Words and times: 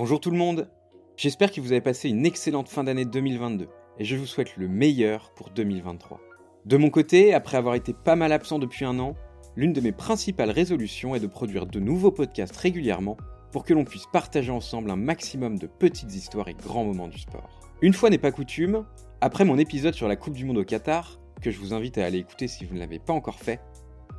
Bonjour 0.00 0.18
tout 0.18 0.30
le 0.30 0.38
monde 0.38 0.70
J'espère 1.18 1.52
que 1.52 1.60
vous 1.60 1.72
avez 1.72 1.82
passé 1.82 2.08
une 2.08 2.24
excellente 2.24 2.70
fin 2.70 2.84
d'année 2.84 3.04
2022 3.04 3.68
et 3.98 4.04
je 4.06 4.16
vous 4.16 4.24
souhaite 4.24 4.56
le 4.56 4.66
meilleur 4.66 5.30
pour 5.34 5.50
2023. 5.50 6.18
De 6.64 6.78
mon 6.78 6.88
côté, 6.88 7.34
après 7.34 7.58
avoir 7.58 7.74
été 7.74 7.92
pas 7.92 8.16
mal 8.16 8.32
absent 8.32 8.58
depuis 8.58 8.86
un 8.86 8.98
an, 8.98 9.14
l'une 9.56 9.74
de 9.74 9.80
mes 9.82 9.92
principales 9.92 10.52
résolutions 10.52 11.14
est 11.14 11.20
de 11.20 11.26
produire 11.26 11.66
de 11.66 11.78
nouveaux 11.80 12.12
podcasts 12.12 12.56
régulièrement 12.56 13.18
pour 13.52 13.62
que 13.62 13.74
l'on 13.74 13.84
puisse 13.84 14.06
partager 14.10 14.50
ensemble 14.50 14.90
un 14.90 14.96
maximum 14.96 15.58
de 15.58 15.66
petites 15.66 16.14
histoires 16.14 16.48
et 16.48 16.54
grands 16.54 16.84
moments 16.84 17.08
du 17.08 17.18
sport. 17.18 17.60
Une 17.82 17.92
fois 17.92 18.08
n'est 18.08 18.16
pas 18.16 18.32
coutume, 18.32 18.86
après 19.20 19.44
mon 19.44 19.58
épisode 19.58 19.92
sur 19.92 20.08
la 20.08 20.16
Coupe 20.16 20.32
du 20.32 20.46
Monde 20.46 20.56
au 20.56 20.64
Qatar, 20.64 21.20
que 21.42 21.50
je 21.50 21.58
vous 21.58 21.74
invite 21.74 21.98
à 21.98 22.06
aller 22.06 22.20
écouter 22.20 22.48
si 22.48 22.64
vous 22.64 22.72
ne 22.72 22.80
l'avez 22.80 23.00
pas 23.00 23.12
encore 23.12 23.38
fait, 23.38 23.60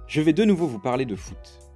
je 0.05 0.21
vais 0.21 0.33
de 0.33 0.45
nouveau 0.45 0.67
vous 0.67 0.77
parler 0.77 1.05
de 1.05 1.15
foot. 1.15 1.70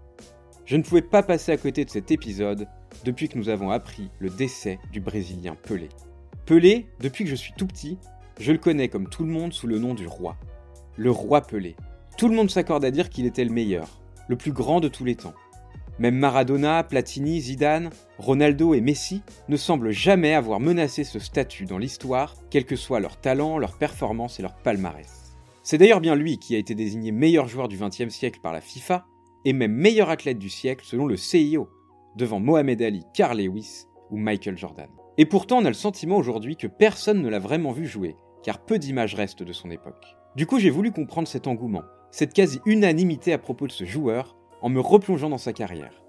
Je 0.65 0.77
ne 0.77 0.81
pouvais 0.81 1.03
pas 1.03 1.21
passer 1.21 1.51
à 1.51 1.57
côté 1.57 1.85
de 1.85 1.91
cet 1.91 2.09
épisode 2.09 2.67
depuis 3.03 3.29
que 3.29 3.37
nous 3.37 3.49
avons 3.49 3.69
appris 3.69 4.09
le 4.17 4.31
décès 4.31 4.79
du 4.91 4.99
Brésilien 4.99 5.55
Pelé. 5.55 5.89
Pelé, 6.47 6.87
depuis 6.99 7.23
que 7.23 7.29
je 7.29 7.35
suis 7.35 7.53
tout 7.55 7.67
petit, 7.67 7.99
je 8.39 8.51
le 8.51 8.57
connais 8.57 8.89
comme 8.89 9.07
tout 9.07 9.23
le 9.23 9.31
monde 9.31 9.53
sous 9.53 9.67
le 9.67 9.77
nom 9.77 9.93
du 9.93 10.07
roi. 10.07 10.37
Le 10.97 11.11
roi 11.11 11.41
Pelé. 11.41 11.75
Tout 12.17 12.29
le 12.29 12.35
monde 12.35 12.49
s'accorde 12.49 12.83
à 12.83 12.89
dire 12.89 13.11
qu'il 13.11 13.27
était 13.27 13.45
le 13.45 13.51
meilleur, 13.51 13.99
le 14.27 14.37
plus 14.37 14.53
grand 14.53 14.79
de 14.79 14.87
tous 14.87 15.05
les 15.05 15.15
temps. 15.15 15.35
Même 15.99 16.15
Maradona, 16.15 16.83
Platini, 16.83 17.39
Zidane, 17.41 17.91
Ronaldo 18.17 18.73
et 18.73 18.81
Messi 18.81 19.21
ne 19.47 19.57
semblent 19.57 19.91
jamais 19.91 20.33
avoir 20.33 20.59
menacé 20.59 21.03
ce 21.03 21.19
statut 21.19 21.65
dans 21.65 21.77
l'histoire, 21.77 22.35
quel 22.49 22.65
que 22.65 22.75
soit 22.75 22.99
leur 22.99 23.17
talent, 23.17 23.59
leur 23.59 23.77
performance 23.77 24.39
et 24.39 24.41
leur 24.41 24.55
palmarès. 24.55 25.35
C'est 25.61 25.77
d'ailleurs 25.77 26.01
bien 26.01 26.15
lui 26.15 26.39
qui 26.39 26.55
a 26.55 26.57
été 26.59 26.73
désigné 26.73 27.11
meilleur 27.11 27.47
joueur 27.47 27.67
du 27.67 27.77
XXe 27.77 28.09
siècle 28.09 28.39
par 28.41 28.51
la 28.51 28.61
FIFA, 28.61 29.05
et 29.45 29.53
même 29.53 29.71
meilleur 29.71 30.09
athlète 30.09 30.39
du 30.39 30.49
siècle 30.49 30.85
selon 30.85 31.05
le 31.05 31.15
CIO, 31.15 31.69
devant 32.15 32.39
Mohamed 32.39 32.81
Ali, 32.81 33.03
Carl 33.13 33.39
Lewis 33.39 33.85
ou 34.11 34.17
Michael 34.17 34.57
Jordan. 34.57 34.89
Et 35.17 35.25
pourtant 35.25 35.59
on 35.59 35.65
a 35.65 35.69
le 35.69 35.73
sentiment 35.73 36.17
aujourd'hui 36.17 36.57
que 36.57 36.67
personne 36.67 37.21
ne 37.21 37.29
l'a 37.29 37.39
vraiment 37.39 37.71
vu 37.71 37.85
jouer, 37.85 38.15
car 38.43 38.59
peu 38.59 38.79
d'images 38.79 39.15
restent 39.15 39.43
de 39.43 39.53
son 39.53 39.71
époque. 39.71 40.15
Du 40.35 40.45
coup 40.45 40.59
j'ai 40.59 40.69
voulu 40.69 40.91
comprendre 40.91 41.27
cet 41.27 41.47
engouement, 41.47 41.83
cette 42.11 42.33
quasi-unanimité 42.33 43.31
à 43.31 43.37
propos 43.37 43.67
de 43.67 43.71
ce 43.71 43.85
joueur, 43.85 44.35
en 44.61 44.69
me 44.69 44.79
replongeant 44.79 45.29
dans 45.29 45.37
sa 45.37 45.53
carrière. 45.53 46.01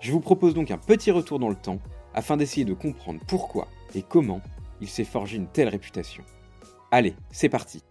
Je 0.00 0.12
vous 0.12 0.20
propose 0.20 0.54
donc 0.54 0.70
un 0.70 0.78
petit 0.78 1.10
retour 1.10 1.38
dans 1.38 1.48
le 1.48 1.56
temps, 1.56 1.78
afin 2.14 2.36
d'essayer 2.36 2.64
de 2.64 2.74
comprendre 2.74 3.20
pourquoi 3.26 3.68
et 3.94 4.02
comment 4.02 4.40
il 4.80 4.88
s'est 4.88 5.04
forgé 5.04 5.36
une 5.36 5.46
telle 5.46 5.68
réputation. 5.68 6.24
Allez, 6.90 7.14
c'est 7.30 7.48
parti 7.48 7.82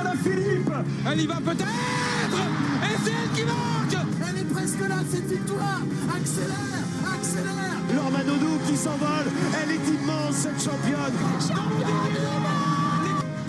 Julien 0.00 0.16
Philippe. 0.22 0.72
Elle 1.10 1.20
y 1.20 1.26
va 1.26 1.36
peut-être. 1.36 1.64
Et 1.64 2.96
c'est 3.04 3.10
elle 3.10 3.30
qui 3.34 3.44
marque 3.44 4.06
Elle 4.28 4.40
est 4.40 4.44
presque 4.44 4.88
là, 4.88 4.96
cette 5.10 5.26
victoire. 5.26 5.80
Accélère 6.14 6.84
Accélère. 7.14 7.76
Lormanodou 7.94 8.58
qui 8.66 8.76
s'envole. 8.76 9.26
Elle 9.62 9.70
est 9.72 10.02
immense, 10.02 10.34
cette 10.34 10.62
championne. 10.62 11.14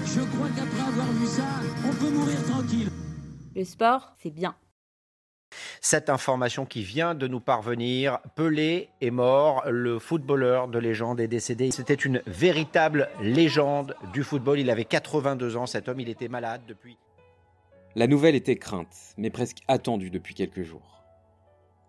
Je 0.06 0.20
crois 0.20 0.50
qu'après 0.56 0.82
avoir 0.88 1.12
vu 1.14 1.28
ça, 1.28 1.44
on 1.86 1.94
peut 1.94 2.12
mourir 2.12 2.44
tranquille. 2.46 2.90
Le 3.56 3.64
sport, 3.64 4.14
c'est 4.22 4.32
bien. 4.32 4.56
Cette 5.84 6.12
information 6.12 6.68
qui 6.68 6.84
vient 6.84 7.16
de 7.16 7.28
nous 7.28 7.40
parvenir, 7.40 8.20
Pelé 8.36 8.90
est 9.02 9.10
mort, 9.10 9.64
le 9.68 9.98
footballeur 9.98 10.68
de 10.68 10.78
légende 10.78 11.20
est 11.20 11.28
décédé. 11.28 11.72
C'était 11.72 11.96
une 11.96 12.22
véritable 12.28 13.10
légende 13.20 13.96
du 14.14 14.24
football. 14.24 14.60
Il 14.60 14.70
avait 14.70 14.86
82 14.86 15.58
ans, 15.58 15.66
cet 15.66 15.90
homme, 15.90 16.00
il 16.00 16.08
était 16.08 16.28
malade 16.28 16.62
depuis. 16.68 17.00
La 17.96 18.06
nouvelle 18.06 18.36
était 18.36 18.58
crainte, 18.58 19.16
mais 19.18 19.32
presque 19.32 19.64
attendue 19.68 20.12
depuis 20.12 20.36
quelques 20.36 20.62
jours. 20.62 21.04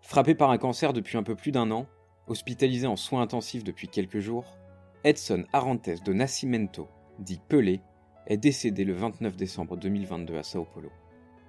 Frappé 0.01 0.33
par 0.33 0.49
un 0.49 0.57
cancer 0.57 0.91
depuis 0.91 1.15
un 1.15 1.23
peu 1.23 1.35
plus 1.35 1.51
d'un 1.51 1.69
an, 1.69 1.85
hospitalisé 2.25 2.87
en 2.87 2.95
soins 2.95 3.21
intensifs 3.21 3.63
depuis 3.63 3.89
quelques 3.89 4.19
jours, 4.19 4.57
Edson 5.03 5.45
Arantes 5.53 6.03
de 6.03 6.13
Nascimento, 6.13 6.89
dit 7.19 7.39
Pelé, 7.47 7.79
est 8.25 8.37
décédé 8.37 8.85
le 8.85 8.93
29 8.93 9.35
décembre 9.37 9.77
2022 9.77 10.35
à 10.35 10.41
Sao 10.41 10.65
Paulo. 10.65 10.89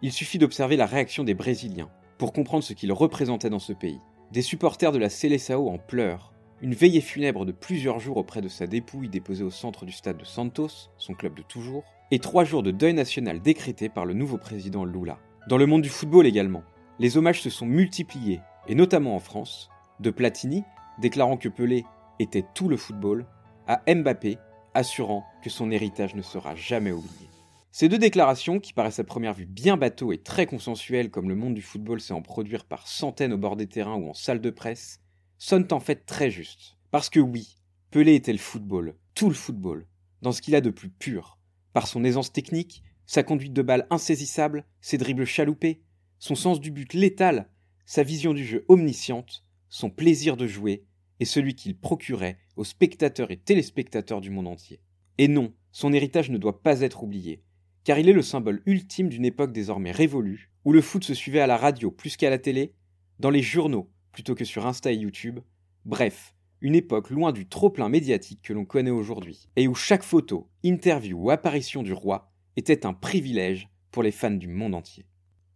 Il 0.03 0.13
suffit 0.13 0.37
d'observer 0.37 0.77
la 0.77 0.85
réaction 0.85 1.25
des 1.25 1.33
Brésiliens 1.33 1.89
pour 2.19 2.33
comprendre 2.33 2.65
ce 2.65 2.73
qu'il 2.73 2.93
représentait 2.93 3.51
dans 3.51 3.59
ce 3.59 3.73
pays. 3.73 4.01
Des 4.33 4.43
supporters 4.43 4.93
de 4.93 4.99
la 4.99 5.11
Seleção 5.11 5.69
en 5.69 5.79
pleurs, 5.79 6.33
une 6.61 6.75
veillée 6.75 7.01
funèbre 7.01 7.45
de 7.45 7.53
plusieurs 7.53 7.99
jours 7.99 8.17
auprès 8.17 8.41
de 8.41 8.49
sa 8.49 8.67
dépouille 8.67 9.09
déposée 9.09 9.45
au 9.45 9.51
centre 9.51 9.85
du 9.85 9.93
stade 9.93 10.17
de 10.17 10.25
Santos, 10.25 10.91
son 10.97 11.15
club 11.15 11.35
de 11.35 11.43
toujours, 11.43 11.85
et 12.11 12.19
trois 12.19 12.45
jours 12.45 12.63
de 12.63 12.71
deuil 12.71 12.95
national 12.95 13.41
décrétés 13.41 13.89
par 13.89 14.07
le 14.07 14.15
nouveau 14.15 14.39
président 14.39 14.85
Lula. 14.85 15.19
Dans 15.49 15.59
le 15.59 15.67
monde 15.67 15.83
du 15.83 15.89
football 15.89 16.27
également, 16.27 16.63
les 16.99 17.17
hommages 17.17 17.43
se 17.43 17.51
sont 17.51 17.67
multipliés, 17.67 18.41
et 18.67 18.75
notamment 18.75 19.15
en 19.15 19.21
France, 19.21 19.69
de 20.01 20.11
Platini, 20.11 20.63
déclarant 20.99 21.37
que 21.37 21.49
Pelé 21.49 21.85
était 22.19 22.45
tout 22.55 22.69
le 22.69 22.77
football, 22.77 23.27
à 23.67 23.83
Mbappé, 23.93 24.39
assurant 24.75 25.25
que 25.43 25.51
son 25.51 25.71
héritage 25.71 26.15
ne 26.15 26.23
sera 26.23 26.55
jamais 26.55 26.93
oublié. 26.93 27.29
Ces 27.77 27.89
deux 27.89 27.99
déclarations, 27.99 28.61
qui 28.61 28.73
paraissent 28.73 29.01
à 29.01 29.05
première 29.05 29.35
vue 29.35 29.47
bien 29.47 29.77
bateau 29.77 30.13
et 30.13 30.23
très 30.23 30.47
consensuelles 30.47 31.11
comme 31.11 31.29
le 31.29 31.35
monde 31.35 31.55
du 31.55 31.61
football 31.61 32.01
sait 32.01 32.13
en 32.13 32.23
produire 32.23 32.67
par 32.67 32.87
centaines 32.87 33.33
au 33.33 33.37
bord 33.37 33.57
des 33.57 33.67
terrains 33.67 33.97
ou 33.97 34.09
en 34.09 34.15
salle 34.15 34.41
de 34.41 34.51
presse, 34.51 35.01
sonnent 35.39 35.67
en 35.73 35.81
fait 35.81 36.07
très 36.07 36.31
justes. 36.31 36.77
Parce 36.93 37.11
que 37.11 37.19
oui, 37.19 37.59
Pelé 37.91 38.15
était 38.15 38.31
le 38.31 38.39
football, 38.39 38.95
tout 39.15 39.29
le 39.29 39.35
football, 39.35 39.89
dans 40.23 40.31
ce 40.31 40.41
qu'il 40.41 40.55
a 40.55 40.61
de 40.61 40.71
plus 40.71 40.89
pur, 40.89 41.41
par 41.73 41.89
son 41.89 42.05
aisance 42.05 42.33
technique, 42.33 42.85
sa 43.07 43.25
conduite 43.25 43.53
de 43.53 43.63
balle 43.63 43.89
insaisissable, 43.91 44.65
ses 44.81 44.97
dribbles 44.97 45.25
chaloupés, 45.25 45.83
son 46.21 46.37
sens 46.37 46.61
du 46.61 46.71
but 46.71 46.95
létal, 46.95 47.51
sa 47.87 48.05
vision 48.05 48.35
du 48.35 48.45
jeu 48.45 48.65
omnisciente, 48.69 49.45
son 49.69 49.91
plaisir 49.91 50.37
de 50.37 50.47
jouer 50.47 50.85
et 51.19 51.25
celui 51.25 51.57
qu'il 51.57 51.77
procurait 51.77 52.39
aux 52.55 52.63
spectateurs 52.63 53.33
et 53.33 53.37
téléspectateurs 53.37 54.21
du 54.21 54.31
monde 54.31 54.47
entier. 54.47 54.81
Et 55.19 55.27
non, 55.27 55.53
son 55.73 55.93
héritage 55.93 56.31
ne 56.31 56.39
doit 56.39 56.63
pas 56.63 56.83
être 56.83 57.03
oublié, 57.03 57.43
car 57.85 57.99
il 57.99 58.09
est 58.09 58.15
le 58.15 58.23
symbole 58.23 58.63
ultime 58.67 59.09
d'une 59.09 59.25
époque 59.25 59.53
désormais 59.53 59.93
révolue, 59.93 60.51
où 60.65 60.73
le 60.73 60.81
foot 60.81 61.05
se 61.05 61.15
suivait 61.15 61.41
à 61.41 61.47
la 61.47 61.57
radio 61.57 61.91
plus 61.91 62.17
qu'à 62.17 62.31
la 62.31 62.39
télé, 62.39 62.73
dans 63.21 63.31
les 63.31 63.43
journaux 63.43 63.91
plutôt 64.13 64.35
que 64.35 64.45
sur 64.45 64.67
Insta 64.67 64.93
et 64.93 64.97
YouTube, 64.97 65.41
bref, 65.85 66.35
une 66.61 66.75
époque 66.75 67.11
loin 67.11 67.33
du 67.33 67.47
trop-plein 67.47 67.89
médiatique 67.89 68.41
que 68.43 68.53
l'on 68.53 68.65
connaît 68.65 68.91
aujourd'hui, 68.91 69.49
et 69.57 69.69
où 69.69 69.75
chaque 69.75 70.03
photo, 70.03 70.49
interview 70.63 71.19
ou 71.19 71.31
apparition 71.31 71.83
du 71.83 71.93
roi 71.93 72.33
était 72.57 72.87
un 72.87 72.95
privilège 72.95 73.69
pour 73.91 74.03
les 74.03 74.13
fans 74.13 74.31
du 74.31 74.49
monde 74.49 74.75
entier. 74.75 75.05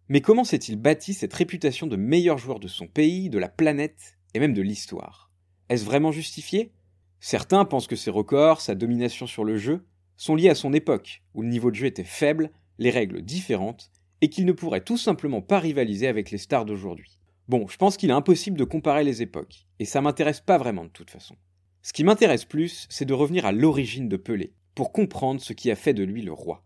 Mais 0.09 0.21
comment 0.21 0.45
s'est-il 0.45 0.77
bâti 0.77 1.15
cette 1.15 1.35
réputation 1.35 1.87
de 1.87 1.97
meilleur 1.97 2.37
joueur 2.37 2.61
de 2.61 2.69
son 2.69 2.87
pays, 2.87 3.31
de 3.31 3.39
la 3.39 3.49
planète 3.49 4.19
et 4.35 4.41
même 4.41 4.55
de 4.55 4.63
l'histoire? 4.63 5.31
Est-ce 5.69 5.85
vraiment 5.85 6.13
justifié? 6.13 6.73
Certains 7.21 7.65
pensent 7.65 7.87
que 7.87 7.97
ses 7.97 8.11
records, 8.11 8.61
sa 8.61 8.75
domination 8.75 9.27
sur 9.27 9.45
le 9.45 9.57
jeu, 9.57 9.87
sont 10.19 10.35
liés 10.35 10.51
à 10.51 10.55
son 10.55 10.75
époque, 10.75 11.23
où 11.33 11.41
le 11.41 11.49
niveau 11.49 11.71
de 11.71 11.77
jeu 11.77 11.87
était 11.87 12.05
faible, 12.05 12.51
les 12.79 12.91
règles 12.91 13.23
différentes, 13.23 13.91
et 14.21 14.29
qu'il 14.29 14.45
ne 14.45 14.53
pourrait 14.53 14.83
tout 14.83 14.99
simplement 14.99 15.41
pas 15.41 15.61
rivaliser 15.61 16.09
avec 16.09 16.31
les 16.31 16.39
stars 16.39 16.67
d'aujourd'hui. 16.67 17.19
Bon, 17.49 17.67
je 17.69 17.79
pense 17.79 17.97
qu'il 17.97 18.11
est 18.11 18.15
impossible 18.15 18.59
de 18.59 18.65
comparer 18.65 19.05
les 19.05 19.23
époques, 19.23 19.67
et 19.79 19.87
ça 19.87 20.03
m'intéresse 20.03 20.41
pas 20.41 20.59
vraiment 20.59 20.85
de 20.85 20.91
toute 20.91 21.11
façon. 21.11 21.37
Ce 21.81 21.93
qui 21.93 22.05
m'intéresse 22.05 22.45
plus, 22.45 22.87
c'est 22.91 23.07
de 23.07 23.15
revenir 23.15 23.47
à 23.47 23.53
l'origine 23.53 24.09
de 24.09 24.17
Pelé, 24.17 24.53
pour 24.75 24.93
comprendre 24.93 25.41
ce 25.41 25.53
qui 25.53 25.71
a 25.71 25.77
fait 25.77 25.95
de 25.95 26.03
lui 26.03 26.23
le 26.23 26.33
roi. 26.33 26.65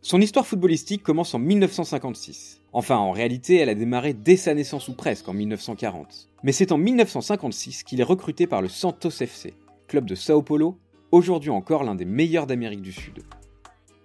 Son 0.00 0.20
histoire 0.20 0.46
footballistique 0.46 1.02
commence 1.02 1.34
en 1.34 1.38
1956. 1.38 2.63
Enfin, 2.76 2.96
en 2.96 3.12
réalité, 3.12 3.54
elle 3.54 3.68
a 3.68 3.76
démarré 3.76 4.14
dès 4.14 4.36
sa 4.36 4.52
naissance 4.52 4.88
ou 4.88 4.94
presque 4.94 5.28
en 5.28 5.32
1940. 5.32 6.28
Mais 6.42 6.50
c'est 6.50 6.72
en 6.72 6.76
1956 6.76 7.84
qu'il 7.84 8.00
est 8.00 8.04
recruté 8.04 8.48
par 8.48 8.62
le 8.62 8.68
Santos 8.68 9.10
FC, 9.20 9.54
club 9.86 10.06
de 10.06 10.16
Sao 10.16 10.42
Paulo, 10.42 10.76
aujourd'hui 11.12 11.50
encore 11.50 11.84
l'un 11.84 11.94
des 11.94 12.04
meilleurs 12.04 12.48
d'Amérique 12.48 12.82
du 12.82 12.90
Sud. 12.90 13.22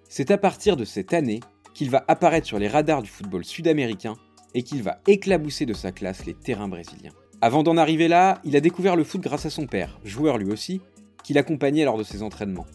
C'est 0.08 0.30
à 0.30 0.38
partir 0.38 0.78
de 0.78 0.86
cette 0.86 1.16
année 1.16 1.40
qu'il 1.74 1.90
va 1.90 2.06
apparaître 2.08 2.46
sur 2.46 2.60
les 2.60 2.68
radars 2.68 3.02
du 3.02 3.10
football 3.10 3.44
sud-américain 3.44 4.14
et 4.54 4.62
qu'il 4.62 4.84
va 4.84 5.00
éclabousser 5.08 5.66
de 5.66 5.74
sa 5.74 5.92
classe 5.92 6.28
les 6.28 6.36
terrains 6.36 6.68
brésiliens. 6.68 7.14
Avant 7.42 7.64
d'en 7.64 7.76
arriver 7.76 8.08
là, 8.08 8.40
il 8.44 8.56
a 8.56 8.62
découvert 8.62 8.96
le 8.96 9.04
foot 9.04 9.22
grâce 9.22 9.48
à 9.48 9.50
son 9.50 9.66
père, 9.66 10.00
joueur 10.04 10.38
lui 10.38 10.52
aussi, 10.52 10.80
qui 11.24 11.34
l'accompagnait 11.34 11.86
lors 11.86 11.98
de 11.98 12.04
ses 12.04 12.22
entraînements. 12.22 12.68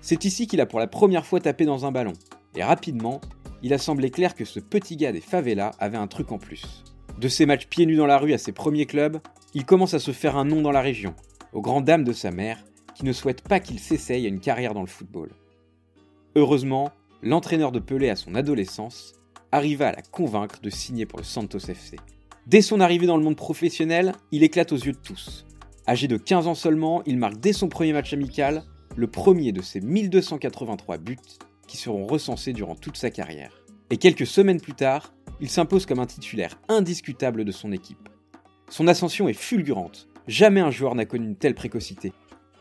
C'est 0.00 0.24
ici 0.24 0.46
qu'il 0.46 0.62
a 0.62 0.66
pour 0.66 0.78
la 0.78 0.86
première 0.86 1.26
fois 1.26 1.40
tapé 1.40 1.66
dans 1.66 1.84
un 1.84 1.92
ballon, 1.92 2.14
et 2.56 2.64
rapidement, 2.64 3.20
il 3.64 3.72
a 3.72 3.78
semblé 3.78 4.10
clair 4.10 4.34
que 4.34 4.44
ce 4.44 4.60
petit 4.60 4.94
gars 4.94 5.10
des 5.10 5.22
favelas 5.22 5.70
avait 5.78 5.96
un 5.96 6.06
truc 6.06 6.32
en 6.32 6.38
plus. 6.38 6.84
De 7.18 7.28
ses 7.28 7.46
matchs 7.46 7.66
pieds 7.66 7.86
nus 7.86 7.96
dans 7.96 8.04
la 8.04 8.18
rue 8.18 8.34
à 8.34 8.38
ses 8.38 8.52
premiers 8.52 8.84
clubs, 8.84 9.20
il 9.54 9.64
commence 9.64 9.94
à 9.94 9.98
se 9.98 10.10
faire 10.10 10.36
un 10.36 10.44
nom 10.44 10.60
dans 10.60 10.70
la 10.70 10.82
région, 10.82 11.14
aux 11.54 11.62
grandes 11.62 11.86
dames 11.86 12.04
de 12.04 12.12
sa 12.12 12.30
mère, 12.30 12.62
qui 12.94 13.06
ne 13.06 13.12
souhaite 13.14 13.40
pas 13.40 13.60
qu'il 13.60 13.80
s'essaye 13.80 14.26
à 14.26 14.28
une 14.28 14.38
carrière 14.38 14.74
dans 14.74 14.82
le 14.82 14.86
football. 14.86 15.30
Heureusement, 16.36 16.90
l'entraîneur 17.22 17.72
de 17.72 17.78
Pelé 17.78 18.10
à 18.10 18.16
son 18.16 18.34
adolescence 18.34 19.14
arriva 19.50 19.88
à 19.88 19.92
la 19.92 20.02
convaincre 20.02 20.60
de 20.60 20.68
signer 20.68 21.06
pour 21.06 21.18
le 21.18 21.24
Santos 21.24 21.60
FC. 21.60 21.96
Dès 22.46 22.60
son 22.60 22.80
arrivée 22.80 23.06
dans 23.06 23.16
le 23.16 23.24
monde 23.24 23.36
professionnel, 23.36 24.12
il 24.30 24.42
éclate 24.42 24.72
aux 24.72 24.76
yeux 24.76 24.92
de 24.92 24.98
tous. 24.98 25.46
Âgé 25.88 26.06
de 26.06 26.18
15 26.18 26.48
ans 26.48 26.54
seulement, 26.54 27.02
il 27.06 27.16
marque 27.16 27.40
dès 27.40 27.54
son 27.54 27.70
premier 27.70 27.94
match 27.94 28.12
amical 28.12 28.62
le 28.94 29.06
premier 29.06 29.52
de 29.52 29.62
ses 29.62 29.80
1283 29.80 30.98
buts 30.98 31.16
qui 31.66 31.76
seront 31.76 32.06
recensés 32.06 32.52
durant 32.52 32.74
toute 32.74 32.96
sa 32.96 33.10
carrière. 33.10 33.62
Et 33.90 33.96
quelques 33.96 34.26
semaines 34.26 34.60
plus 34.60 34.74
tard, 34.74 35.12
il 35.40 35.50
s'impose 35.50 35.86
comme 35.86 35.98
un 35.98 36.06
titulaire 36.06 36.58
indiscutable 36.68 37.44
de 37.44 37.52
son 37.52 37.72
équipe. 37.72 38.08
Son 38.70 38.88
ascension 38.88 39.28
est 39.28 39.34
fulgurante, 39.34 40.08
jamais 40.26 40.60
un 40.60 40.70
joueur 40.70 40.94
n'a 40.94 41.04
connu 41.04 41.26
une 41.26 41.36
telle 41.36 41.54
précocité. 41.54 42.12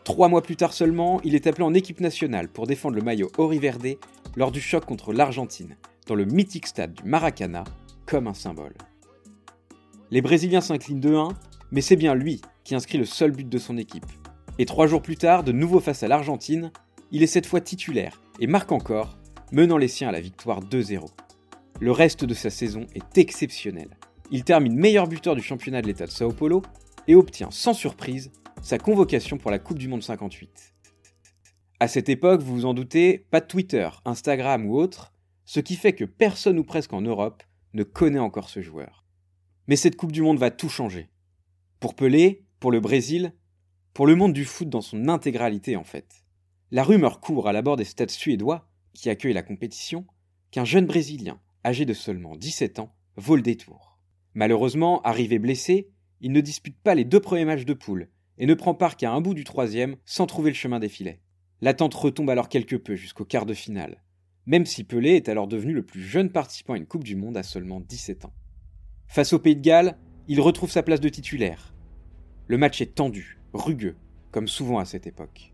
Trois 0.03 0.27
mois 0.27 0.41
plus 0.41 0.57
tard 0.57 0.73
seulement, 0.73 1.21
il 1.23 1.33
est 1.33 1.47
appelé 1.47 1.63
en 1.63 1.73
équipe 1.73 2.01
nationale 2.01 2.49
pour 2.49 2.67
défendre 2.67 2.95
le 2.95 3.01
maillot 3.01 3.31
Verde 3.37 3.95
lors 4.35 4.51
du 4.51 4.59
choc 4.59 4.85
contre 4.85 5.13
l'Argentine, 5.13 5.77
dans 6.07 6.15
le 6.15 6.25
mythique 6.25 6.67
stade 6.67 6.93
du 6.93 7.03
Maracana, 7.03 7.63
comme 8.05 8.27
un 8.27 8.33
symbole. 8.33 8.75
Les 10.11 10.21
Brésiliens 10.21 10.61
s'inclinent 10.61 10.99
2-1, 10.99 11.31
mais 11.71 11.81
c'est 11.81 11.95
bien 11.95 12.15
lui 12.15 12.41
qui 12.63 12.75
inscrit 12.75 12.97
le 12.97 13.05
seul 13.05 13.31
but 13.31 13.47
de 13.47 13.57
son 13.57 13.77
équipe. 13.77 14.05
Et 14.59 14.65
trois 14.65 14.87
jours 14.87 15.01
plus 15.01 15.17
tard, 15.17 15.43
de 15.43 15.51
nouveau 15.51 15.79
face 15.79 16.03
à 16.03 16.07
l'Argentine, 16.07 16.71
il 17.11 17.23
est 17.23 17.27
cette 17.27 17.45
fois 17.45 17.61
titulaire 17.61 18.22
et 18.39 18.47
marque 18.47 18.71
encore, 18.71 19.17
menant 19.51 19.77
les 19.77 19.87
siens 19.87 20.09
à 20.09 20.11
la 20.11 20.21
victoire 20.21 20.61
2-0. 20.61 21.05
Le 21.79 21.91
reste 21.91 22.25
de 22.25 22.33
sa 22.33 22.49
saison 22.49 22.85
est 22.95 23.17
exceptionnel. 23.17 23.97
Il 24.31 24.43
termine 24.43 24.75
meilleur 24.75 25.07
buteur 25.07 25.35
du 25.35 25.41
championnat 25.41 25.81
de 25.81 25.87
l'État 25.87 26.05
de 26.05 26.11
Sao 26.11 26.31
Paulo 26.31 26.61
et 27.07 27.15
obtient 27.15 27.51
sans 27.51 27.73
surprise 27.73 28.31
sa 28.61 28.77
convocation 28.77 29.37
pour 29.37 29.51
la 29.51 29.59
Coupe 29.59 29.77
du 29.77 29.87
Monde 29.87 30.03
58. 30.03 30.73
À 31.79 31.87
cette 31.87 32.09
époque, 32.09 32.41
vous 32.41 32.55
vous 32.55 32.65
en 32.65 32.73
doutez, 32.73 33.25
pas 33.29 33.41
de 33.41 33.47
Twitter, 33.47 33.89
Instagram 34.05 34.65
ou 34.65 34.77
autre, 34.77 35.13
ce 35.45 35.59
qui 35.59 35.75
fait 35.75 35.93
que 35.93 36.05
personne 36.05 36.57
ou 36.57 36.63
presque 36.63 36.93
en 36.93 37.01
Europe 37.01 37.43
ne 37.73 37.83
connaît 37.83 38.19
encore 38.19 38.49
ce 38.49 38.61
joueur. 38.61 39.05
Mais 39.67 39.75
cette 39.75 39.97
Coupe 39.97 40.11
du 40.11 40.21
Monde 40.21 40.39
va 40.39 40.51
tout 40.51 40.69
changer. 40.69 41.09
Pour 41.79 41.95
Pelé, 41.95 42.45
pour 42.59 42.71
le 42.71 42.79
Brésil, 42.79 43.33
pour 43.93 44.07
le 44.07 44.15
monde 44.15 44.33
du 44.33 44.45
foot 44.45 44.69
dans 44.69 44.81
son 44.81 45.09
intégralité 45.09 45.75
en 45.75 45.83
fait. 45.83 46.22
La 46.73 46.83
rumeur 46.83 47.19
court 47.19 47.47
à 47.47 47.53
l'abord 47.53 47.75
des 47.75 47.83
stades 47.83 48.09
suédois, 48.09 48.67
qui 48.95 49.11
accueillent 49.11 49.33
la 49.33 49.43
compétition, 49.43 50.07
qu'un 50.49 50.65
jeune 50.65 50.87
Brésilien, 50.87 51.39
âgé 51.63 51.85
de 51.85 51.93
seulement 51.93 52.35
17 52.35 52.79
ans, 52.79 52.95
vaut 53.15 53.35
le 53.35 53.43
détour. 53.43 53.99
Malheureusement, 54.33 54.99
arrivé 55.03 55.37
blessé, 55.37 55.91
il 56.19 56.31
ne 56.31 56.41
dispute 56.41 56.75
pas 56.81 56.95
les 56.95 57.05
deux 57.05 57.19
premiers 57.19 57.45
matchs 57.45 57.65
de 57.65 57.75
poule 57.75 58.09
et 58.39 58.47
ne 58.47 58.55
prend 58.55 58.73
part 58.73 58.97
qu'à 58.97 59.11
un 59.11 59.21
bout 59.21 59.35
du 59.35 59.43
troisième 59.43 59.97
sans 60.03 60.25
trouver 60.25 60.49
le 60.49 60.55
chemin 60.55 60.79
des 60.79 60.89
filets. 60.89 61.21
L'attente 61.61 61.93
retombe 61.93 62.31
alors 62.31 62.49
quelque 62.49 62.75
peu 62.75 62.95
jusqu'au 62.95 63.23
quart 63.23 63.45
de 63.45 63.53
finale, 63.53 64.03
même 64.47 64.65
si 64.65 64.83
Pelé 64.83 65.11
est 65.11 65.29
alors 65.29 65.47
devenu 65.47 65.73
le 65.73 65.85
plus 65.85 66.01
jeune 66.01 66.31
participant 66.31 66.73
à 66.73 66.77
une 66.77 66.87
Coupe 66.87 67.03
du 67.03 67.15
Monde 67.15 67.37
à 67.37 67.43
seulement 67.43 67.81
17 67.81 68.25
ans. 68.25 68.33
Face 69.05 69.33
au 69.33 69.37
Pays 69.37 69.55
de 69.55 69.61
Galles, 69.61 69.99
il 70.27 70.41
retrouve 70.41 70.71
sa 70.71 70.81
place 70.81 71.01
de 71.01 71.09
titulaire. 71.09 71.75
Le 72.47 72.57
match 72.57 72.81
est 72.81 72.95
tendu, 72.95 73.37
rugueux, 73.53 73.95
comme 74.31 74.47
souvent 74.47 74.79
à 74.79 74.85
cette 74.85 75.05
époque. 75.05 75.52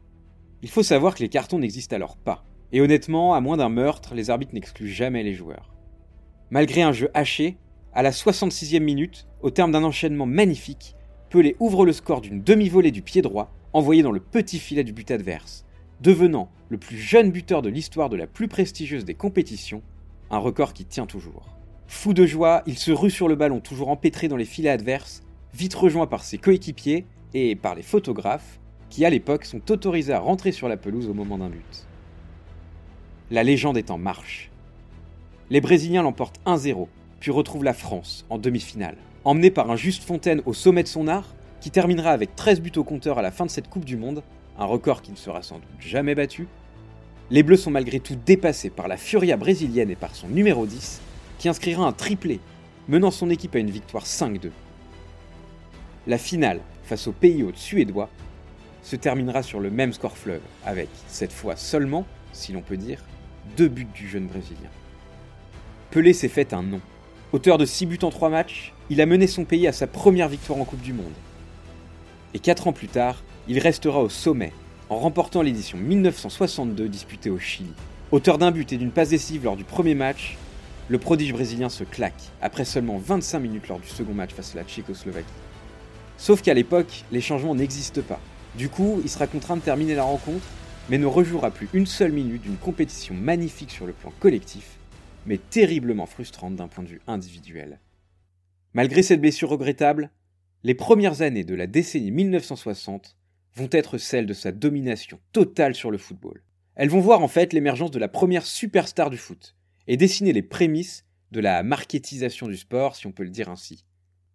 Il 0.61 0.69
faut 0.69 0.83
savoir 0.83 1.15
que 1.15 1.23
les 1.23 1.29
cartons 1.29 1.59
n'existent 1.59 1.95
alors 1.95 2.17
pas, 2.17 2.43
et 2.71 2.81
honnêtement, 2.81 3.33
à 3.33 3.41
moins 3.41 3.57
d'un 3.57 3.69
meurtre, 3.69 4.13
les 4.13 4.29
arbitres 4.29 4.53
n'excluent 4.53 4.91
jamais 4.91 5.23
les 5.23 5.33
joueurs. 5.33 5.73
Malgré 6.49 6.81
un 6.81 6.91
jeu 6.91 7.09
haché, 7.13 7.57
à 7.93 8.03
la 8.03 8.11
66e 8.11 8.81
minute, 8.81 9.27
au 9.41 9.51
terme 9.51 9.71
d'un 9.71 9.83
enchaînement 9.83 10.25
magnifique, 10.25 10.95
Pelé 11.29 11.55
ouvre 11.59 11.85
le 11.85 11.93
score 11.93 12.21
d'une 12.21 12.41
demi-volée 12.41 12.91
du 12.91 13.01
pied 13.01 13.21
droit, 13.21 13.51
envoyée 13.71 14.03
dans 14.03 14.11
le 14.11 14.19
petit 14.19 14.59
filet 14.59 14.83
du 14.83 14.93
but 14.93 15.11
adverse, 15.11 15.65
devenant 16.01 16.49
le 16.69 16.77
plus 16.77 16.97
jeune 16.97 17.31
buteur 17.31 17.61
de 17.61 17.69
l'histoire 17.69 18.09
de 18.09 18.17
la 18.17 18.27
plus 18.27 18.47
prestigieuse 18.47 19.05
des 19.05 19.15
compétitions, 19.15 19.81
un 20.29 20.39
record 20.39 20.73
qui 20.73 20.85
tient 20.85 21.05
toujours. 21.05 21.57
Fou 21.87 22.13
de 22.13 22.25
joie, 22.25 22.63
il 22.67 22.77
se 22.77 22.91
rue 22.91 23.11
sur 23.11 23.27
le 23.27 23.35
ballon 23.35 23.59
toujours 23.59 23.89
empêtré 23.89 24.27
dans 24.27 24.37
les 24.37 24.45
filets 24.45 24.69
adverses, 24.69 25.23
vite 25.53 25.73
rejoint 25.73 26.07
par 26.07 26.23
ses 26.23 26.37
coéquipiers 26.37 27.05
et 27.33 27.55
par 27.55 27.75
les 27.75 27.81
photographes, 27.81 28.59
qui 28.89 29.05
à 29.05 29.09
l'époque 29.09 29.45
sont 29.45 29.71
autorisés 29.71 30.13
à 30.13 30.19
rentrer 30.19 30.51
sur 30.51 30.67
la 30.67 30.77
pelouse 30.77 31.07
au 31.07 31.13
moment 31.13 31.37
d'un 31.37 31.49
but. 31.49 31.87
La 33.31 33.43
légende 33.43 33.77
est 33.77 33.91
en 33.91 33.97
marche. 33.97 34.49
Les 35.49 35.61
Brésiliens 35.61 36.03
l'emportent 36.03 36.39
1-0, 36.45 36.87
puis 37.19 37.31
retrouvent 37.31 37.63
la 37.63 37.73
France 37.73 38.25
en 38.29 38.37
demi-finale. 38.37 38.97
Emmené 39.23 39.51
par 39.51 39.69
un 39.69 39.75
Juste 39.75 40.03
Fontaine 40.03 40.41
au 40.45 40.53
sommet 40.53 40.83
de 40.83 40.87
son 40.87 41.07
art, 41.07 41.35
qui 41.61 41.71
terminera 41.71 42.11
avec 42.11 42.35
13 42.35 42.61
buts 42.61 42.71
au 42.77 42.83
compteur 42.83 43.19
à 43.19 43.21
la 43.21 43.31
fin 43.31 43.45
de 43.45 43.51
cette 43.51 43.69
Coupe 43.69 43.85
du 43.85 43.97
Monde, 43.97 44.23
un 44.57 44.65
record 44.65 45.01
qui 45.01 45.11
ne 45.11 45.17
sera 45.17 45.41
sans 45.41 45.55
doute 45.55 45.65
jamais 45.79 46.15
battu, 46.15 46.47
les 47.31 47.43
Bleus 47.43 47.57
sont 47.57 47.69
malgré 47.71 47.99
tout 47.99 48.17
dépassés 48.25 48.71
par 48.71 48.87
la 48.87 48.97
Furia 48.97 49.37
brésilienne 49.37 49.91
et 49.91 49.95
par 49.95 50.15
son 50.15 50.27
numéro 50.27 50.65
10, 50.65 50.99
qui 51.37 51.47
inscrira 51.47 51.85
un 51.85 51.91
triplé, 51.91 52.39
menant 52.87 53.11
son 53.11 53.29
équipe 53.29 53.55
à 53.55 53.59
une 53.59 53.69
victoire 53.69 54.05
5-2. 54.05 54.49
La 56.07 56.17
finale, 56.17 56.61
face 56.83 57.07
au 57.07 57.11
pays 57.11 57.43
hôte 57.43 57.57
suédois, 57.57 58.09
se 58.81 58.95
terminera 58.95 59.43
sur 59.43 59.59
le 59.59 59.69
même 59.69 59.93
score 59.93 60.17
fleuve, 60.17 60.41
avec, 60.65 60.89
cette 61.07 61.33
fois 61.33 61.55
seulement, 61.55 62.05
si 62.31 62.51
l'on 62.51 62.61
peut 62.61 62.77
dire, 62.77 63.03
deux 63.57 63.67
buts 63.67 63.87
du 63.93 64.07
jeune 64.07 64.27
Brésilien. 64.27 64.69
Pelé 65.91 66.13
s'est 66.13 66.27
fait 66.27 66.53
un 66.53 66.63
nom. 66.63 66.81
Auteur 67.31 67.57
de 67.57 67.65
6 67.65 67.85
buts 67.85 67.99
en 68.03 68.09
3 68.09 68.29
matchs, 68.29 68.73
il 68.89 69.01
a 69.01 69.05
mené 69.05 69.27
son 69.27 69.45
pays 69.45 69.67
à 69.67 69.71
sa 69.71 69.87
première 69.87 70.29
victoire 70.29 70.59
en 70.59 70.65
Coupe 70.65 70.81
du 70.81 70.93
Monde. 70.93 71.13
Et 72.33 72.39
4 72.39 72.67
ans 72.67 72.73
plus 72.73 72.87
tard, 72.87 73.23
il 73.47 73.59
restera 73.59 74.01
au 74.01 74.09
sommet 74.09 74.53
en 74.89 74.97
remportant 74.97 75.41
l'édition 75.41 75.77
1962 75.77 76.87
disputée 76.89 77.29
au 77.29 77.39
Chili. 77.39 77.73
Auteur 78.11 78.39
d'un 78.39 78.51
but 78.51 78.73
et 78.73 78.77
d'une 78.77 78.91
passe 78.91 79.09
décisive 79.09 79.45
lors 79.45 79.57
du 79.57 79.63
premier 79.63 79.93
match, 79.93 80.37
le 80.87 80.97
prodige 80.97 81.33
brésilien 81.33 81.69
se 81.69 81.83
claque 81.83 82.31
après 82.41 82.65
seulement 82.65 82.97
25 82.97 83.39
minutes 83.39 83.67
lors 83.67 83.79
du 83.79 83.87
second 83.87 84.13
match 84.13 84.31
face 84.33 84.55
à 84.55 84.57
la 84.57 84.63
Tchécoslovaquie. 84.63 85.27
Sauf 86.17 86.41
qu'à 86.41 86.55
l'époque, 86.55 87.03
les 87.11 87.21
changements 87.21 87.53
n'existent 87.53 88.01
pas. 88.01 88.19
Du 88.55 88.69
coup, 88.69 88.99
il 89.03 89.09
sera 89.09 89.27
contraint 89.27 89.57
de 89.57 89.61
terminer 89.61 89.95
la 89.95 90.03
rencontre, 90.03 90.45
mais 90.89 90.97
ne 90.97 91.05
rejouera 91.05 91.51
plus 91.51 91.69
une 91.73 91.85
seule 91.85 92.11
minute 92.11 92.41
d'une 92.41 92.57
compétition 92.57 93.13
magnifique 93.13 93.71
sur 93.71 93.85
le 93.85 93.93
plan 93.93 94.11
collectif, 94.19 94.77
mais 95.25 95.37
terriblement 95.37 96.07
frustrante 96.07 96.55
d'un 96.55 96.67
point 96.67 96.83
de 96.83 96.89
vue 96.89 97.01
individuel. 97.07 97.79
Malgré 98.73 99.03
cette 99.03 99.21
blessure 99.21 99.49
regrettable, 99.49 100.11
les 100.63 100.75
premières 100.75 101.21
années 101.21 101.43
de 101.43 101.55
la 101.55 101.67
décennie 101.67 102.11
1960 102.11 103.15
vont 103.55 103.69
être 103.71 103.97
celles 103.97 104.25
de 104.25 104.33
sa 104.33 104.51
domination 104.51 105.19
totale 105.31 105.75
sur 105.75 105.91
le 105.91 105.97
football. 105.97 106.43
Elles 106.75 106.89
vont 106.89 106.99
voir 106.99 107.21
en 107.21 107.27
fait 107.27 107.53
l'émergence 107.53 107.91
de 107.91 107.99
la 107.99 108.07
première 108.07 108.45
superstar 108.45 109.09
du 109.09 109.17
foot 109.17 109.55
et 109.87 109.97
dessiner 109.97 110.33
les 110.33 110.43
prémices 110.43 111.05
de 111.31 111.39
la 111.39 111.61
marketisation 111.63 112.47
du 112.47 112.57
sport, 112.57 112.95
si 112.95 113.07
on 113.07 113.11
peut 113.11 113.23
le 113.23 113.29
dire 113.29 113.49
ainsi. 113.49 113.85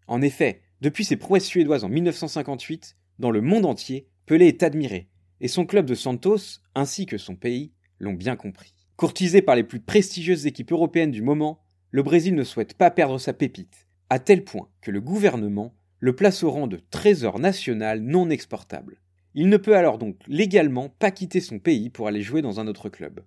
En 0.07 0.23
effet, 0.23 0.63
depuis 0.81 1.05
ses 1.05 1.17
prouesses 1.17 1.47
suédoises 1.47 1.85
en 1.85 1.89
1958, 1.89 2.97
dans 3.19 3.31
le 3.31 3.41
monde 3.41 3.67
entier, 3.67 4.09
Pelé 4.27 4.47
est 4.47 4.63
admiré, 4.63 5.09
et 5.41 5.49
son 5.49 5.67
club 5.67 5.87
de 5.87 5.95
Santos, 5.95 6.61
ainsi 6.75 7.07
que 7.07 7.19
son 7.19 7.37
pays, 7.37 7.73
l'ont 7.99 8.15
bien 8.15 8.37
compris. 8.37 8.75
Courtisé 8.97 9.43
par 9.43 9.57
les 9.57 9.65
plus 9.65 9.81
prestigieuses 9.81 10.47
équipes 10.47 10.73
européennes 10.73 11.11
du 11.11 11.23
moment, 11.23 11.61
le 11.91 12.03
Brésil 12.03 12.35
ne 12.35 12.45
souhaite 12.45 12.75
pas 12.75 12.91
perdre 12.91 13.19
sa 13.19 13.33
pépite, 13.33 13.87
à 14.11 14.19
tel 14.19 14.45
point 14.45 14.69
que 14.81 14.91
le 14.91 15.01
gouvernement 15.01 15.75
le 16.05 16.15
place 16.15 16.43
au 16.43 16.51
rang 16.51 16.67
de 16.67 16.79
trésor 16.91 17.39
national 17.39 18.03
non 18.03 18.29
exportable. 18.29 19.01
Il 19.35 19.49
ne 19.49 19.57
peut 19.57 19.75
alors 19.75 19.97
donc 19.97 20.17
légalement 20.27 20.91
pas 20.91 21.11
quitter 21.11 21.41
son 21.41 21.59
pays 21.59 21.89
pour 21.89 22.09
aller 22.09 22.21
jouer 22.21 22.43
dans 22.43 22.61
un 22.61 22.67
autre 22.67 22.91
club. 22.91 23.25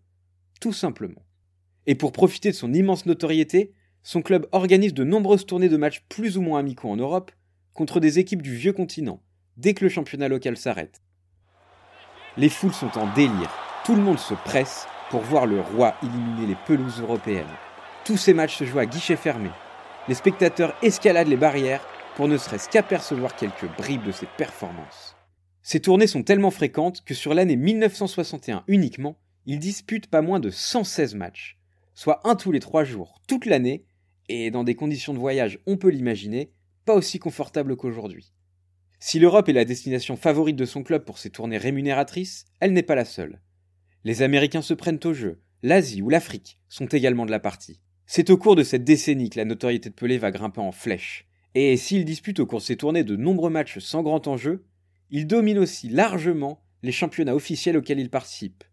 Tout 0.62 0.74
simplement. 0.74 1.26
Et 1.88 1.96
pour 1.96 2.12
profiter 2.12 2.52
de 2.52 2.56
son 2.56 2.74
immense 2.74 3.08
notoriété, 3.08 3.74
son 4.04 4.22
club 4.22 4.46
organise 4.52 4.94
de 4.94 5.04
nombreuses 5.04 5.48
tournées 5.48 5.70
de 5.70 5.78
matchs 5.78 6.06
plus 6.08 6.38
ou 6.38 6.42
moins 6.44 6.60
amicaux 6.60 6.90
en 6.90 6.98
Europe 6.98 7.32
contre 7.74 8.00
des 8.00 8.20
équipes 8.20 8.44
du 8.44 8.56
vieux 8.56 8.74
continent, 8.74 9.24
dès 9.58 9.74
que 9.74 9.84
le 9.84 9.90
championnat 9.90 10.28
local 10.28 10.56
s'arrête. 10.56 11.02
Les 12.38 12.50
foules 12.50 12.74
sont 12.74 12.98
en 12.98 13.12
délire, 13.14 13.52
tout 13.86 13.96
le 13.96 14.02
monde 14.02 14.20
se 14.20 14.34
presse 14.34 14.88
pour 15.10 15.22
voir 15.22 15.46
le 15.46 15.60
roi 15.60 15.96
illuminer 16.04 16.48
les 16.48 16.58
pelouses 16.66 17.02
européennes. 17.02 17.46
Tous 18.06 18.18
ces 18.18 18.34
matchs 18.34 18.58
se 18.58 18.64
jouent 18.64 18.80
à 18.80 18.86
guichet 18.86 19.16
fermé. 19.16 19.50
Les 20.08 20.14
spectateurs 20.14 20.76
escaladent 20.82 21.28
les 21.28 21.36
barrières 21.36 21.86
pour 22.16 22.28
ne 22.28 22.38
serait-ce 22.38 22.70
qu'apercevoir 22.70 23.36
quelques 23.36 23.68
bribes 23.78 24.06
de 24.06 24.12
ses 24.12 24.28
performances. 24.38 25.16
Ces 25.62 25.82
tournées 25.82 26.08
sont 26.08 26.24
tellement 26.24 26.52
fréquentes 26.52 27.04
que 27.04 27.14
sur 27.14 27.34
l'année 27.34 27.56
1961 27.56 28.64
uniquement, 28.68 29.18
il 29.46 29.60
dispute 29.60 30.08
pas 30.08 30.22
moins 30.22 30.40
de 30.40 30.50
116 30.50 31.16
matchs, 31.16 31.58
soit 31.94 32.22
un 32.24 32.36
tous 32.36 32.52
les 32.52 32.60
trois 32.60 32.84
jours, 32.84 33.22
toute 33.28 33.46
l'année, 33.46 33.86
et 34.30 34.52
dans 34.52 34.64
des 34.64 34.76
conditions 34.76 35.14
de 35.14 35.20
voyage, 35.20 35.60
on 35.66 35.78
peut 35.78 35.90
l'imaginer, 35.90 36.52
pas 36.86 36.94
aussi 36.94 37.20
confortables 37.20 37.76
qu'aujourd'hui. 37.76 38.34
Si 39.00 39.20
l'Europe 39.20 39.48
est 39.50 39.54
la 39.54 39.66
destination 39.66 40.18
favorite 40.18 40.56
de 40.56 40.66
son 40.66 40.84
club 40.84 41.06
pour 41.06 41.20
ses 41.20 41.30
tournées 41.30 41.58
rémunératrices, 41.58 42.46
elle 42.60 42.74
n'est 42.74 42.84
pas 42.84 42.96
la 42.96 43.06
seule. 43.06 43.40
Les 44.04 44.22
Américains 44.22 44.62
se 44.62 44.74
prennent 44.74 45.00
au 45.04 45.14
jeu, 45.14 45.42
l'Asie 45.62 46.02
ou 46.02 46.10
l'Afrique 46.10 46.60
sont 46.70 46.88
également 46.88 47.26
de 47.26 47.32
la 47.32 47.40
partie. 47.40 47.80
C'est 48.06 48.30
au 48.30 48.38
cours 48.38 48.56
de 48.56 48.64
cette 48.64 48.84
décennie 48.84 49.30
que 49.30 49.38
la 49.38 49.46
notoriété 49.46 49.90
de 49.90 49.96
Pelé 49.96 50.18
va 50.18 50.32
grimper 50.32 50.62
en 50.62 50.72
flèche, 50.72 51.28
et 51.54 51.78
s'il 51.78 52.06
dispute 52.06 52.40
au 52.40 52.46
cours 52.46 52.60
de 52.60 52.64
ses 52.64 52.78
tournées 52.78 53.04
de 53.04 53.16
nombreux 53.16 53.50
matchs 53.50 53.80
sans 53.80 54.02
grand 54.02 54.28
enjeu, 54.28 54.66
il 55.10 55.28
domine 55.28 55.60
aussi 55.60 55.90
largement 55.90 56.64
les 56.84 56.92
championnats 56.92 57.36
officiels 57.36 57.78
auxquels 57.78 58.00
il 58.00 58.10
participe. 58.10 58.64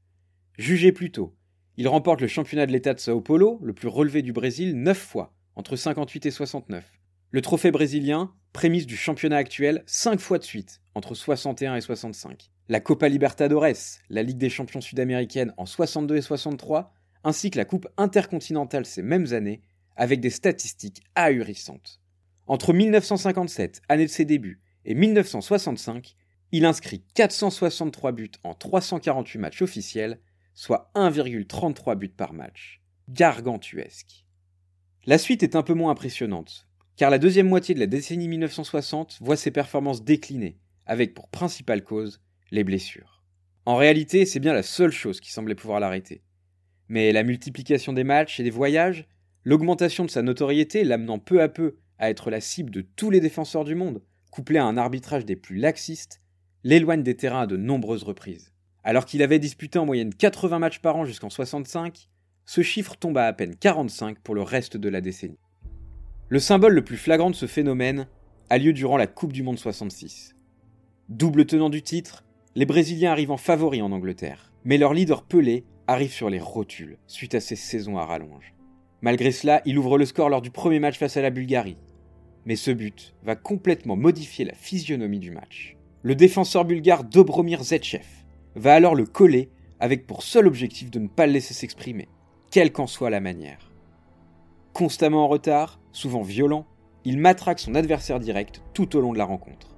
Jugez 0.56 0.92
plutôt, 0.92 1.34
il 1.76 1.88
remporte 1.88 2.20
le 2.20 2.28
championnat 2.28 2.66
de 2.66 2.72
l'État 2.72 2.94
de 2.94 3.00
Sao 3.00 3.20
Paulo, 3.20 3.58
le 3.62 3.72
plus 3.72 3.88
relevé 3.88 4.22
du 4.22 4.32
Brésil, 4.32 4.80
neuf 4.80 4.98
fois, 4.98 5.34
entre 5.56 5.76
58 5.76 6.26
et 6.26 6.30
69. 6.30 6.84
Le 7.30 7.40
trophée 7.40 7.72
brésilien, 7.72 8.32
prémisse 8.54 8.86
du 8.86 8.96
championnat 8.96 9.36
actuel 9.36 9.82
5 9.84 10.20
fois 10.20 10.38
de 10.38 10.44
suite, 10.44 10.80
entre 10.94 11.14
61 11.14 11.74
et 11.74 11.80
65. 11.80 12.52
La 12.68 12.80
Copa 12.80 13.08
Libertadores, 13.08 13.98
la 14.08 14.22
Ligue 14.22 14.38
des 14.38 14.48
champions 14.48 14.80
sud-américaine 14.80 15.52
en 15.58 15.66
62 15.66 16.16
et 16.16 16.22
63, 16.22 16.94
ainsi 17.24 17.50
que 17.50 17.58
la 17.58 17.64
Coupe 17.64 17.88
intercontinentale 17.96 18.86
ces 18.86 19.02
mêmes 19.02 19.32
années, 19.32 19.60
avec 19.96 20.20
des 20.20 20.30
statistiques 20.30 21.02
ahurissantes. 21.16 22.00
Entre 22.46 22.72
1957, 22.72 23.82
année 23.88 24.06
de 24.06 24.10
ses 24.10 24.24
débuts, 24.24 24.62
et 24.84 24.94
1965, 24.94 26.14
il 26.52 26.64
inscrit 26.64 27.02
463 27.14 28.12
buts 28.12 28.30
en 28.44 28.54
348 28.54 29.38
matchs 29.40 29.62
officiels, 29.62 30.20
soit 30.54 30.92
1,33 30.94 31.96
buts 31.96 32.08
par 32.08 32.32
match. 32.32 32.80
Gargantuesque. 33.08 34.24
La 35.06 35.18
suite 35.18 35.42
est 35.42 35.56
un 35.56 35.62
peu 35.62 35.74
moins 35.74 35.90
impressionnante, 35.90 36.68
car 36.96 37.10
la 37.10 37.18
deuxième 37.18 37.48
moitié 37.48 37.74
de 37.74 37.80
la 37.80 37.86
décennie 37.86 38.28
1960 38.28 39.18
voit 39.20 39.36
ses 39.36 39.50
performances 39.50 40.04
décliner, 40.04 40.58
avec 40.86 41.14
pour 41.14 41.28
principale 41.28 41.82
cause 41.82 42.20
les 42.50 42.64
blessures. 42.64 43.22
En 43.66 43.76
réalité, 43.76 44.26
c'est 44.26 44.40
bien 44.40 44.52
la 44.52 44.62
seule 44.62 44.92
chose 44.92 45.20
qui 45.20 45.32
semblait 45.32 45.54
pouvoir 45.54 45.80
l'arrêter. 45.80 46.22
Mais 46.88 47.12
la 47.12 47.22
multiplication 47.22 47.92
des 47.92 48.04
matchs 48.04 48.38
et 48.38 48.44
des 48.44 48.50
voyages, 48.50 49.08
l'augmentation 49.42 50.04
de 50.04 50.10
sa 50.10 50.22
notoriété 50.22 50.84
l'amenant 50.84 51.18
peu 51.18 51.42
à 51.42 51.48
peu 51.48 51.76
à 51.98 52.10
être 52.10 52.30
la 52.30 52.40
cible 52.40 52.70
de 52.70 52.82
tous 52.82 53.10
les 53.10 53.20
défenseurs 53.20 53.64
du 53.64 53.74
monde, 53.74 54.02
couplée 54.30 54.58
à 54.58 54.64
un 54.64 54.76
arbitrage 54.76 55.24
des 55.24 55.36
plus 55.36 55.56
laxistes, 55.56 56.20
l'éloigne 56.62 57.02
des 57.02 57.16
terrains 57.16 57.42
à 57.42 57.46
de 57.46 57.56
nombreuses 57.56 58.04
reprises. 58.04 58.52
Alors 58.82 59.06
qu'il 59.06 59.22
avait 59.22 59.38
disputé 59.38 59.78
en 59.78 59.86
moyenne 59.86 60.14
80 60.14 60.58
matchs 60.58 60.80
par 60.80 60.96
an 60.96 61.04
jusqu'en 61.04 61.30
65, 61.30 62.08
ce 62.44 62.62
chiffre 62.62 62.96
tombe 62.96 63.16
à 63.16 63.26
à 63.26 63.32
peine 63.32 63.56
45 63.56 64.18
pour 64.20 64.34
le 64.34 64.42
reste 64.42 64.76
de 64.76 64.88
la 64.88 65.00
décennie. 65.00 65.38
Le 66.30 66.38
symbole 66.38 66.72
le 66.72 66.82
plus 66.82 66.96
flagrant 66.96 67.28
de 67.28 67.34
ce 67.34 67.46
phénomène 67.46 68.06
a 68.48 68.56
lieu 68.56 68.72
durant 68.72 68.96
la 68.96 69.06
Coupe 69.06 69.32
du 69.34 69.42
Monde 69.42 69.58
66. 69.58 70.34
Double 71.10 71.44
tenant 71.44 71.68
du 71.68 71.82
titre, 71.82 72.24
les 72.54 72.64
Brésiliens 72.64 73.12
arrivent 73.12 73.30
en 73.30 73.36
favoris 73.36 73.82
en 73.82 73.92
Angleterre, 73.92 74.50
mais 74.64 74.78
leur 74.78 74.94
leader 74.94 75.22
Pelé 75.22 75.64
arrive 75.86 76.12
sur 76.12 76.30
les 76.30 76.40
rotules 76.40 76.96
suite 77.06 77.34
à 77.34 77.40
ces 77.40 77.56
saisons 77.56 77.98
à 77.98 78.06
rallonge. 78.06 78.54
Malgré 79.02 79.32
cela, 79.32 79.60
il 79.66 79.78
ouvre 79.78 79.98
le 79.98 80.06
score 80.06 80.30
lors 80.30 80.40
du 80.40 80.50
premier 80.50 80.80
match 80.80 80.96
face 80.98 81.18
à 81.18 81.22
la 81.22 81.28
Bulgarie. 81.28 81.76
Mais 82.46 82.56
ce 82.56 82.70
but 82.70 83.14
va 83.22 83.36
complètement 83.36 83.96
modifier 83.96 84.46
la 84.46 84.54
physionomie 84.54 85.18
du 85.18 85.30
match. 85.30 85.76
Le 86.02 86.14
défenseur 86.14 86.64
bulgare 86.64 87.04
Dobromir 87.04 87.62
Zetchev 87.62 88.06
va 88.54 88.72
alors 88.72 88.94
le 88.94 89.04
coller 89.04 89.50
avec 89.78 90.06
pour 90.06 90.22
seul 90.22 90.46
objectif 90.46 90.90
de 90.90 91.00
ne 91.00 91.08
pas 91.08 91.26
le 91.26 91.34
laisser 91.34 91.52
s'exprimer, 91.52 92.08
quelle 92.50 92.72
qu'en 92.72 92.86
soit 92.86 93.10
la 93.10 93.20
manière. 93.20 93.73
Constamment 94.74 95.26
en 95.26 95.28
retard, 95.28 95.78
souvent 95.92 96.22
violent, 96.22 96.66
il 97.04 97.16
matraque 97.16 97.60
son 97.60 97.76
adversaire 97.76 98.18
direct 98.18 98.60
tout 98.74 98.96
au 98.96 99.00
long 99.00 99.12
de 99.12 99.18
la 99.18 99.24
rencontre. 99.24 99.76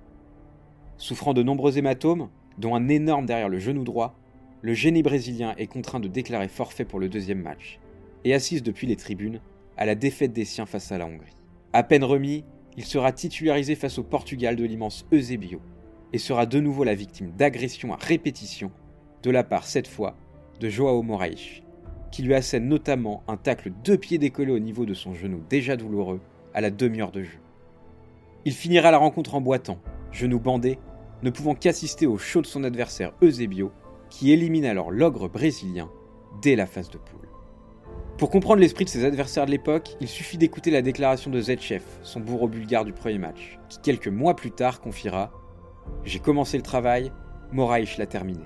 Souffrant 0.97 1.35
de 1.35 1.43
nombreux 1.43 1.77
hématomes, 1.77 2.31
dont 2.57 2.75
un 2.75 2.89
énorme 2.89 3.27
derrière 3.27 3.51
le 3.51 3.59
genou 3.59 3.85
droit, 3.85 4.19
le 4.63 4.73
génie 4.73 5.03
brésilien 5.03 5.55
est 5.59 5.67
contraint 5.67 6.01
de 6.01 6.09
déclarer 6.09 6.49
forfait 6.49 6.87
pour 6.87 6.99
le 6.99 7.11
deuxième 7.11 7.43
match, 7.43 7.79
et 8.25 8.33
assiste 8.33 8.65
depuis 8.65 8.87
les 8.87 8.97
tribunes 8.97 9.43
à 9.77 9.85
la 9.85 9.95
défaite 9.95 10.33
des 10.33 10.47
siens 10.47 10.65
face 10.65 10.91
à 10.91 10.97
la 10.97 11.05
Hongrie. 11.05 11.37
À 11.75 11.83
peine 11.83 12.03
remis, 12.03 12.47
il 12.79 12.87
sera 12.87 13.13
titularisé 13.13 13.75
face 13.75 13.99
au 13.99 14.03
Portugal 14.03 14.57
de 14.57 14.65
l'immense 14.65 15.05
Eusebio, 15.13 15.61
et 16.15 16.19
sera 16.19 16.47
de 16.47 16.59
nouveau 16.59 16.85
la 16.85 16.95
victime 16.95 17.33
d'agressions 17.37 17.93
à 17.93 17.97
répétition, 17.97 18.71
de 19.23 19.31
la 19.31 19.45
part 19.45 19.67
cette 19.67 19.89
fois 19.89 20.17
de 20.59 20.71
Joao 20.71 21.03
Moraes, 21.03 21.61
qui 22.17 22.23
lui 22.23 22.33
assène 22.33 22.67
notamment 22.67 23.23
un 23.29 23.37
tacle 23.37 23.71
deux 23.85 23.99
pieds 23.99 24.17
décollé 24.17 24.51
au 24.51 24.59
niveau 24.59 24.87
de 24.87 24.95
son 24.95 25.13
genou 25.13 25.43
déjà 25.51 25.77
douloureux 25.77 26.19
à 26.55 26.63
la 26.63 26.71
demi-heure 26.71 27.13
de 27.13 27.23
jeu. 27.23 27.39
Il 28.47 28.55
finira 28.55 28.91
la 28.91 28.97
rencontre 28.97 29.35
en 29.35 29.43
boitant, 29.43 29.79
genou 30.13 30.41
bandé, 30.41 30.79
ne 31.23 31.29
pouvant 31.29 31.55
qu'assister 31.55 32.07
au 32.07 32.17
show 32.17 32.41
de 32.41 32.47
son 32.47 32.65
adversaire 32.65 33.13
Eusebio, 33.21 33.71
qui 34.09 34.33
élimine 34.33 34.65
alors 34.65 34.91
l'ogre 34.91 35.29
brésilien 35.29 35.91
dès 36.41 36.57
la 36.57 36.65
phase 36.65 36.89
de 36.89 36.97
poule. 36.97 37.29
Pour 38.17 38.31
comprendre 38.31 38.63
l'esprit 38.63 38.87
de 38.87 38.91
ses 38.91 39.05
adversaires 39.05 39.45
de 39.45 39.51
l'époque, 39.51 39.99
il 40.01 40.09
suffit 40.09 40.39
d'écouter 40.39 40.71
la 40.71 40.81
déclaration 40.81 41.31
de 41.31 41.39
Zetchev, 41.39 41.85
son 42.01 42.21
bourreau 42.21 42.49
bulgare 42.49 42.87
du 42.87 42.95
premier 42.95 43.19
match, 43.19 43.59
qui 43.69 43.79
quelques 43.83 44.09
mois 44.09 44.35
plus 44.35 44.53
tard 44.53 44.81
confiera 44.81 45.33
J'ai 46.07 46.21
commencé 46.21 46.57
le 46.57 46.63
travail, 46.63 47.13
Moraïch 47.53 47.99
l'a 47.99 48.07
terminé. 48.07 48.45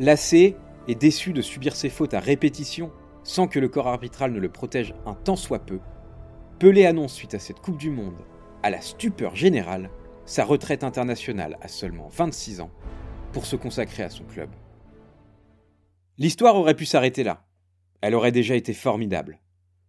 Lassé 0.00 0.56
et 0.88 0.96
déçu 0.96 1.32
de 1.32 1.42
subir 1.42 1.76
ses 1.76 1.90
fautes 1.90 2.14
à 2.14 2.18
répétition, 2.18 2.90
sans 3.24 3.48
que 3.48 3.58
le 3.58 3.68
corps 3.68 3.88
arbitral 3.88 4.32
ne 4.32 4.38
le 4.38 4.50
protège 4.50 4.94
un 5.06 5.14
tant 5.14 5.36
soit 5.36 5.66
peu, 5.66 5.80
Pelé 6.60 6.86
annonce 6.86 7.14
suite 7.14 7.34
à 7.34 7.40
cette 7.40 7.58
Coupe 7.58 7.78
du 7.78 7.90
Monde, 7.90 8.22
à 8.62 8.70
la 8.70 8.80
stupeur 8.80 9.34
générale, 9.34 9.90
sa 10.24 10.44
retraite 10.44 10.84
internationale 10.84 11.58
à 11.60 11.68
seulement 11.68 12.08
26 12.08 12.60
ans, 12.60 12.70
pour 13.32 13.46
se 13.46 13.56
consacrer 13.56 14.04
à 14.04 14.10
son 14.10 14.24
club. 14.24 14.50
L'histoire 16.16 16.54
aurait 16.54 16.76
pu 16.76 16.86
s'arrêter 16.86 17.24
là. 17.24 17.44
Elle 18.00 18.14
aurait 18.14 18.30
déjà 18.30 18.54
été 18.54 18.72
formidable. 18.72 19.40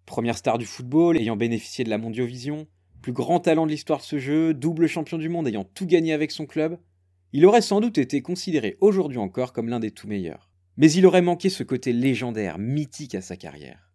Première 0.06 0.38
star 0.38 0.58
du 0.58 0.66
football, 0.66 1.18
ayant 1.18 1.36
bénéficié 1.36 1.84
de 1.84 1.90
la 1.90 2.00
Mondiovision, 2.00 2.68
plus 3.02 3.14
grand 3.14 3.40
talent 3.40 3.68
de 3.68 3.72
l'histoire 3.72 4.00
de 4.00 4.06
ce 4.06 4.18
jeu, 4.18 4.54
double 4.54 4.88
champion 4.88 5.20
du 5.20 5.30
monde 5.30 5.48
ayant 5.48 5.64
tout 5.64 5.86
gagné 5.86 6.14
avec 6.14 6.32
son 6.32 6.48
club, 6.48 6.80
il 7.34 7.46
aurait 7.46 7.62
sans 7.62 7.82
doute 7.82 8.00
été 8.00 8.22
considéré 8.22 8.78
aujourd'hui 8.82 9.20
encore 9.20 9.54
comme 9.54 9.70
l'un 9.70 9.80
des 9.80 9.92
tout 9.92 10.08
meilleurs. 10.08 10.50
Mais 10.78 10.92
il 10.92 11.06
aurait 11.06 11.22
manqué 11.22 11.50
ce 11.50 11.64
côté 11.64 11.94
légendaire, 11.94 12.58
mythique 12.58 13.16
à 13.16 13.22
sa 13.22 13.38
carrière. 13.38 13.92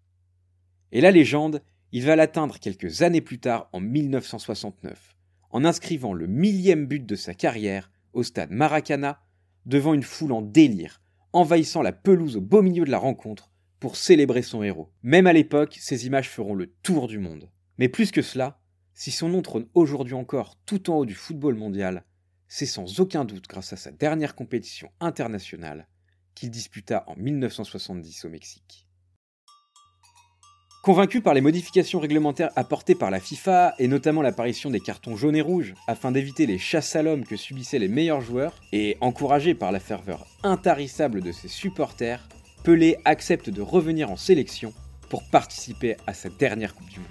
Et 0.93 1.01
la 1.01 1.11
légende, 1.11 1.63
il 1.93 2.05
va 2.05 2.17
l'atteindre 2.17 2.59
quelques 2.59 3.03
années 3.03 3.21
plus 3.21 3.39
tard 3.39 3.69
en 3.73 3.81
1969, 3.81 5.17
en 5.51 5.65
inscrivant 5.65 6.13
le 6.13 6.27
millième 6.27 6.87
but 6.87 7.05
de 7.05 7.17
sa 7.17 7.35
carrière 7.35 7.91
au 8.13 8.23
stade 8.23 8.51
Maracana, 8.51 9.21
devant 9.67 9.95
une 9.95 10.03
foule 10.03 10.33
en 10.33 10.43
délire, 10.43 11.01
envahissant 11.33 11.83
la 11.83 11.93
pelouse 11.93 12.37
au 12.37 12.41
beau 12.41 12.63
milieu 12.63 12.85
de 12.85 12.91
la 12.91 12.99
rencontre 12.99 13.51
pour 13.79 13.97
célébrer 13.97 14.43
son 14.43 14.63
héros. 14.63 14.91
Même 15.03 15.27
à 15.27 15.33
l'époque, 15.33 15.77
ces 15.81 16.07
images 16.07 16.29
feront 16.29 16.55
le 16.55 16.73
tour 16.83 17.09
du 17.09 17.19
monde. 17.19 17.51
Mais 17.79 17.89
plus 17.89 18.11
que 18.11 18.23
cela, 18.23 18.61
si 18.95 19.11
son 19.11 19.29
nom 19.29 19.43
trône 19.43 19.67
aujourd'hui 19.75 20.15
encore 20.15 20.57
tout 20.67 20.91
en 20.91 20.99
haut 20.99 21.07
du 21.07 21.15
football 21.15 21.55
mondial, 21.55 22.05
c'est 22.49 22.67
sans 22.67 23.01
aucun 23.01 23.25
doute 23.25 23.49
grâce 23.49 23.73
à 23.73 23.77
sa 23.77 23.91
dernière 23.91 24.35
compétition 24.35 24.91
internationale 25.01 25.89
qu'il 26.41 26.51
disputa 26.51 27.05
en 27.07 27.17
1970 27.17 28.25
au 28.25 28.31
Mexique. 28.31 28.87
Convaincu 30.83 31.21
par 31.21 31.35
les 31.35 31.43
modifications 31.43 32.01
réglementaires 32.01 32.51
apportées 32.57 32.95
par 32.95 33.11
la 33.11 33.21
FIFA, 33.21 33.75
et 33.79 33.87
notamment 33.87 34.23
l'apparition 34.23 34.71
des 34.71 34.81
cartons 34.81 35.17
jaunes 35.17 35.37
et 35.37 35.43
rouges, 35.43 35.75
afin 35.87 36.11
d'éviter 36.11 36.47
les 36.47 36.57
chasses 36.57 36.97
à 36.97 37.03
l'homme 37.03 37.27
que 37.27 37.37
subissaient 37.37 37.79
les 37.79 37.89
meilleurs 37.89 38.23
joueurs, 38.23 38.55
et 38.73 38.97
encouragé 39.03 39.55
par 39.55 39.71
la 39.71 39.81
ferveur 39.81 40.27
intarissable 40.43 41.21
de 41.21 41.31
ses 41.31 41.49
supporters, 41.49 42.27
Pelé 42.65 42.97
accepte 43.05 43.51
de 43.51 43.61
revenir 43.61 44.11
en 44.11 44.17
sélection 44.17 44.73
pour 45.11 45.29
participer 45.29 45.99
à 46.07 46.15
sa 46.15 46.31
dernière 46.31 46.75
Coupe 46.75 46.89
du 46.89 47.01
Monde. 47.01 47.09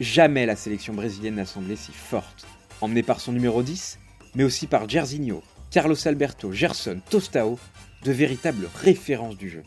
Jamais 0.00 0.46
la 0.46 0.56
sélection 0.56 0.94
brésilienne 0.94 1.34
n'a 1.34 1.44
semblé 1.44 1.76
si 1.76 1.92
forte, 1.92 2.46
emmenée 2.80 3.02
par 3.02 3.20
son 3.20 3.32
numéro 3.32 3.62
10, 3.62 3.98
mais 4.34 4.44
aussi 4.44 4.66
par 4.66 4.88
Jairzinho, 4.88 5.42
Carlos 5.70 6.08
Alberto, 6.08 6.50
Gerson, 6.50 7.02
Tostao, 7.10 7.58
de 8.04 8.12
véritables 8.12 8.68
références 8.74 9.36
du 9.36 9.48
jeu. 9.48 9.62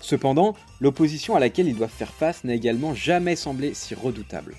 Cependant, 0.00 0.54
l'opposition 0.80 1.34
à 1.34 1.40
laquelle 1.40 1.68
ils 1.68 1.76
doivent 1.76 1.90
faire 1.90 2.12
face 2.12 2.44
n'a 2.44 2.54
également 2.54 2.94
jamais 2.94 3.36
semblé 3.36 3.74
si 3.74 3.94
redoutable. 3.94 4.54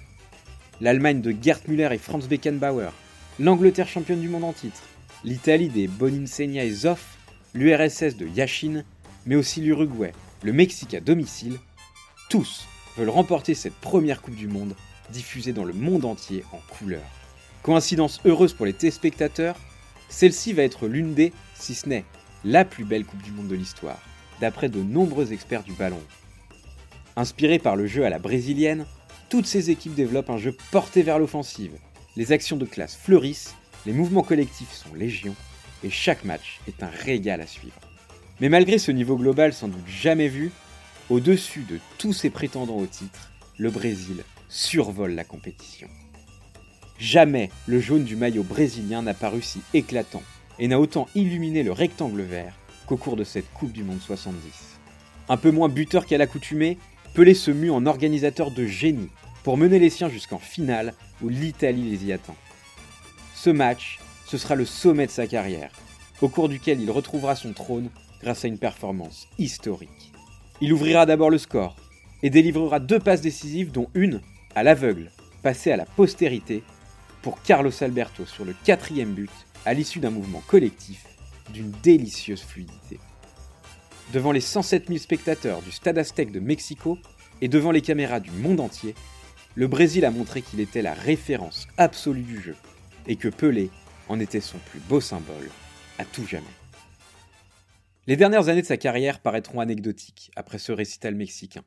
L'Allemagne 0.82 1.22
de 1.22 1.34
Gerd 1.42 1.62
Müller 1.68 1.90
et 1.92 1.98
Franz 1.98 2.28
Beckenbauer, 2.28 2.92
l'Angleterre 3.40 3.88
championne 3.88 4.22
du 4.22 4.30
monde 4.30 4.44
en 4.44 4.54
titre, 4.54 4.84
l'Italie 5.24 5.70
des 5.70 5.88
Boninsegna 5.88 6.64
et 6.64 6.72
Zoff, 6.72 7.18
l'URSS 7.54 8.16
de 8.16 8.28
Yashin, 8.28 8.84
mais 9.26 9.36
aussi 9.36 9.62
l'Uruguay, 9.62 10.14
le 10.44 10.54
Mexique 10.54 10.94
à 10.94 11.00
domicile, 11.00 11.58
tous 12.30 12.68
veulent 12.98 13.10
remporter 13.10 13.56
cette 13.56 13.76
première 13.76 14.22
Coupe 14.22 14.36
du 14.36 14.48
Monde 14.48 14.76
diffusée 15.12 15.54
dans 15.54 15.66
le 15.66 15.74
monde 15.74 16.06
entier 16.06 16.44
en 16.52 16.60
couleur. 16.74 17.02
Coïncidence 17.64 18.22
heureuse 18.26 18.54
pour 18.54 18.66
les 18.66 18.74
téléspectateurs, 18.74 19.58
celle-ci 20.10 20.54
va 20.54 20.64
être 20.64 20.88
l'une 20.88 21.14
des, 21.14 21.34
si 21.56 21.76
ce 21.76 21.90
n'est 21.90 22.06
la 22.44 22.66
plus 22.66 22.86
belle 22.86 23.06
Coupe 23.06 23.22
du 23.22 23.32
Monde 23.32 23.48
de 23.48 23.56
l'histoire 23.56 24.00
d'après 24.40 24.70
de 24.70 24.82
nombreux 24.82 25.34
experts 25.34 25.64
du 25.64 25.74
ballon. 25.74 26.02
Inspiré 27.16 27.60
par 27.60 27.76
le 27.76 27.88
jeu 27.88 28.06
à 28.06 28.10
la 28.10 28.20
brésilienne, 28.20 28.86
toutes 29.30 29.46
ces 29.46 29.70
équipes 29.70 29.96
développent 29.96 30.30
un 30.30 30.38
jeu 30.38 30.56
porté 30.72 31.04
vers 31.04 31.20
l'offensive. 31.20 31.74
Les 32.16 32.32
actions 32.32 32.58
de 32.58 32.66
classe 32.66 32.96
fleurissent, 32.96 33.56
les 33.86 33.94
mouvements 33.94 34.24
collectifs 34.24 34.74
sont 34.74 34.94
légion, 34.96 35.36
et 35.84 35.90
chaque 35.90 36.24
match 36.24 36.60
est 36.68 36.84
un 36.84 36.90
régal 37.04 37.42
à 37.42 37.48
suivre. 37.48 37.80
Mais 38.40 38.50
malgré 38.50 38.78
ce 38.78 38.92
niveau 38.92 39.18
global 39.18 39.54
sans 39.54 39.68
doute 39.68 39.88
jamais 39.88 40.28
vu, 40.28 40.52
au-dessus 41.10 41.64
de 41.70 41.80
tous 41.98 42.14
ses 42.14 42.30
prétendants 42.30 42.78
au 42.78 42.86
titre, 42.86 43.32
le 43.58 43.70
Brésil 43.70 44.24
survole 44.48 45.12
la 45.12 45.24
compétition. 45.24 45.88
Jamais 46.98 47.50
le 47.68 47.80
jaune 47.80 48.04
du 48.04 48.16
maillot 48.16 48.44
brésilien 48.44 49.02
n'a 49.02 49.14
paru 49.14 49.42
si 49.42 49.62
éclatant 49.74 50.24
et 50.60 50.68
n'a 50.68 50.80
autant 50.80 51.08
illuminé 51.16 51.64
le 51.64 51.72
rectangle 51.72 52.22
vert 52.22 52.54
au 52.90 52.98
cours 52.98 53.16
de 53.16 53.24
cette 53.24 53.52
Coupe 53.54 53.72
du 53.72 53.84
Monde 53.84 54.02
70. 54.02 54.40
Un 55.30 55.38
peu 55.38 55.52
moins 55.52 55.70
buteur 55.70 56.06
qu'à 56.06 56.18
l'accoutumée, 56.18 56.78
Pelé 57.14 57.34
se 57.34 57.52
mue 57.52 57.72
en 57.72 57.86
organisateur 57.86 58.52
de 58.52 58.66
génie 58.66 59.10
pour 59.44 59.58
mener 59.58 59.80
les 59.80 59.90
siens 59.90 60.10
jusqu'en 60.10 60.40
finale 60.40 60.94
où 61.22 61.30
l'Italie 61.30 61.90
les 61.90 62.06
y 62.06 62.14
attend. 62.14 62.36
Ce 63.36 63.50
match, 63.50 64.00
ce 64.26 64.38
sera 64.38 64.56
le 64.56 64.66
sommet 64.66 65.06
de 65.06 65.12
sa 65.12 65.28
carrière, 65.28 65.72
au 66.22 66.30
cours 66.30 66.50
duquel 66.50 66.82
il 66.82 66.92
retrouvera 66.92 67.36
son 67.36 67.54
trône 67.54 67.90
grâce 68.22 68.44
à 68.44 68.48
une 68.48 68.58
performance 68.58 69.28
historique. 69.38 70.12
Il 70.62 70.74
ouvrira 70.74 71.06
d'abord 71.06 71.30
le 71.30 71.38
score 71.38 71.76
et 72.22 72.30
délivrera 72.30 72.80
deux 72.80 73.00
passes 73.00 73.22
décisives 73.22 73.72
dont 73.72 73.88
une, 73.94 74.22
à 74.56 74.64
l'aveugle, 74.64 75.12
passée 75.42 75.72
à 75.72 75.78
la 75.78 75.86
postérité, 75.86 76.64
pour 77.22 77.42
Carlos 77.42 77.72
Alberto 77.82 78.26
sur 78.26 78.46
le 78.46 78.56
quatrième 78.64 79.14
but 79.14 79.32
à 79.66 79.74
l'issue 79.74 80.00
d'un 80.00 80.10
mouvement 80.10 80.44
collectif 80.48 81.06
d'une 81.54 81.72
délicieuse 81.84 82.42
fluidité. 82.42 83.00
Devant 84.14 84.32
les 84.32 84.42
107 84.42 84.88
000 84.88 85.00
spectateurs 85.00 85.62
du 85.62 85.72
Stade 85.72 85.98
Aztec 85.98 86.32
de 86.32 86.40
Mexico 86.40 86.98
et 87.42 87.48
devant 87.48 87.72
les 87.72 87.82
caméras 87.82 88.20
du 88.20 88.32
monde 88.32 88.60
entier, 88.60 88.96
le 89.56 89.68
Brésil 89.68 90.06
a 90.06 90.12
montré 90.12 90.42
qu'il 90.42 90.60
était 90.60 90.82
la 90.82 90.94
référence 90.94 91.68
absolue 91.78 92.24
du 92.24 92.42
jeu 92.42 92.56
et 93.08 93.16
que 93.16 93.28
Pelé 93.28 93.70
en 94.08 94.20
était 94.20 94.42
son 94.42 94.58
plus 94.58 94.80
beau 94.80 95.02
symbole 95.02 95.50
à 95.98 96.06
tout 96.06 96.26
jamais. 96.26 96.46
Les 98.08 98.16
dernières 98.16 98.50
années 98.50 98.62
de 98.62 98.68
sa 98.68 98.78
carrière 98.78 99.20
paraîtront 99.20 99.60
anecdotiques 99.60 100.32
après 100.36 100.58
ce 100.58 100.72
récital 100.72 101.14
mexicain. 101.14 101.64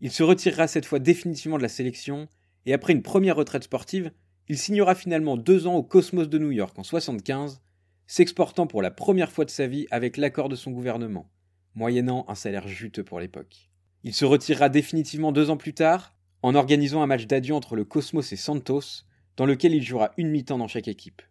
Il 0.00 0.10
se 0.10 0.22
retirera 0.22 0.66
cette 0.66 0.84
fois 0.84 0.98
définitivement 0.98 1.56
de 1.56 1.62
la 1.62 1.68
sélection 1.68 2.28
et 2.66 2.74
après 2.74 2.92
une 2.92 3.02
première 3.02 3.36
retraite 3.36 3.64
sportive, 3.64 4.10
il 4.48 4.58
signera 4.58 4.94
finalement 4.94 5.36
deux 5.36 5.66
ans 5.66 5.74
au 5.74 5.82
Cosmos 5.82 6.28
de 6.28 6.38
New 6.38 6.50
York 6.50 6.78
en 6.78 6.82
75, 6.82 7.62
s'exportant 8.06 8.66
pour 8.66 8.82
la 8.82 8.90
première 8.90 9.30
fois 9.30 9.44
de 9.44 9.50
sa 9.50 9.66
vie 9.66 9.86
avec 9.90 10.16
l'accord 10.16 10.48
de 10.48 10.56
son 10.56 10.70
gouvernement, 10.70 11.30
moyennant 11.74 12.24
un 12.28 12.34
salaire 12.34 12.66
juteux 12.68 13.04
pour 13.04 13.20
l'époque. 13.20 13.70
Il 14.04 14.14
se 14.14 14.24
retirera 14.24 14.68
définitivement 14.68 15.32
deux 15.32 15.50
ans 15.50 15.56
plus 15.56 15.74
tard 15.74 16.14
en 16.42 16.54
organisant 16.54 17.02
un 17.02 17.06
match 17.06 17.26
d'adieu 17.26 17.54
entre 17.54 17.76
le 17.76 17.84
Cosmos 17.84 18.32
et 18.32 18.36
Santos, 18.36 19.04
dans 19.36 19.46
lequel 19.46 19.74
il 19.74 19.82
jouera 19.82 20.10
une 20.16 20.28
mi-temps 20.28 20.58
dans 20.58 20.68
chaque 20.68 20.88
équipe. 20.88 21.22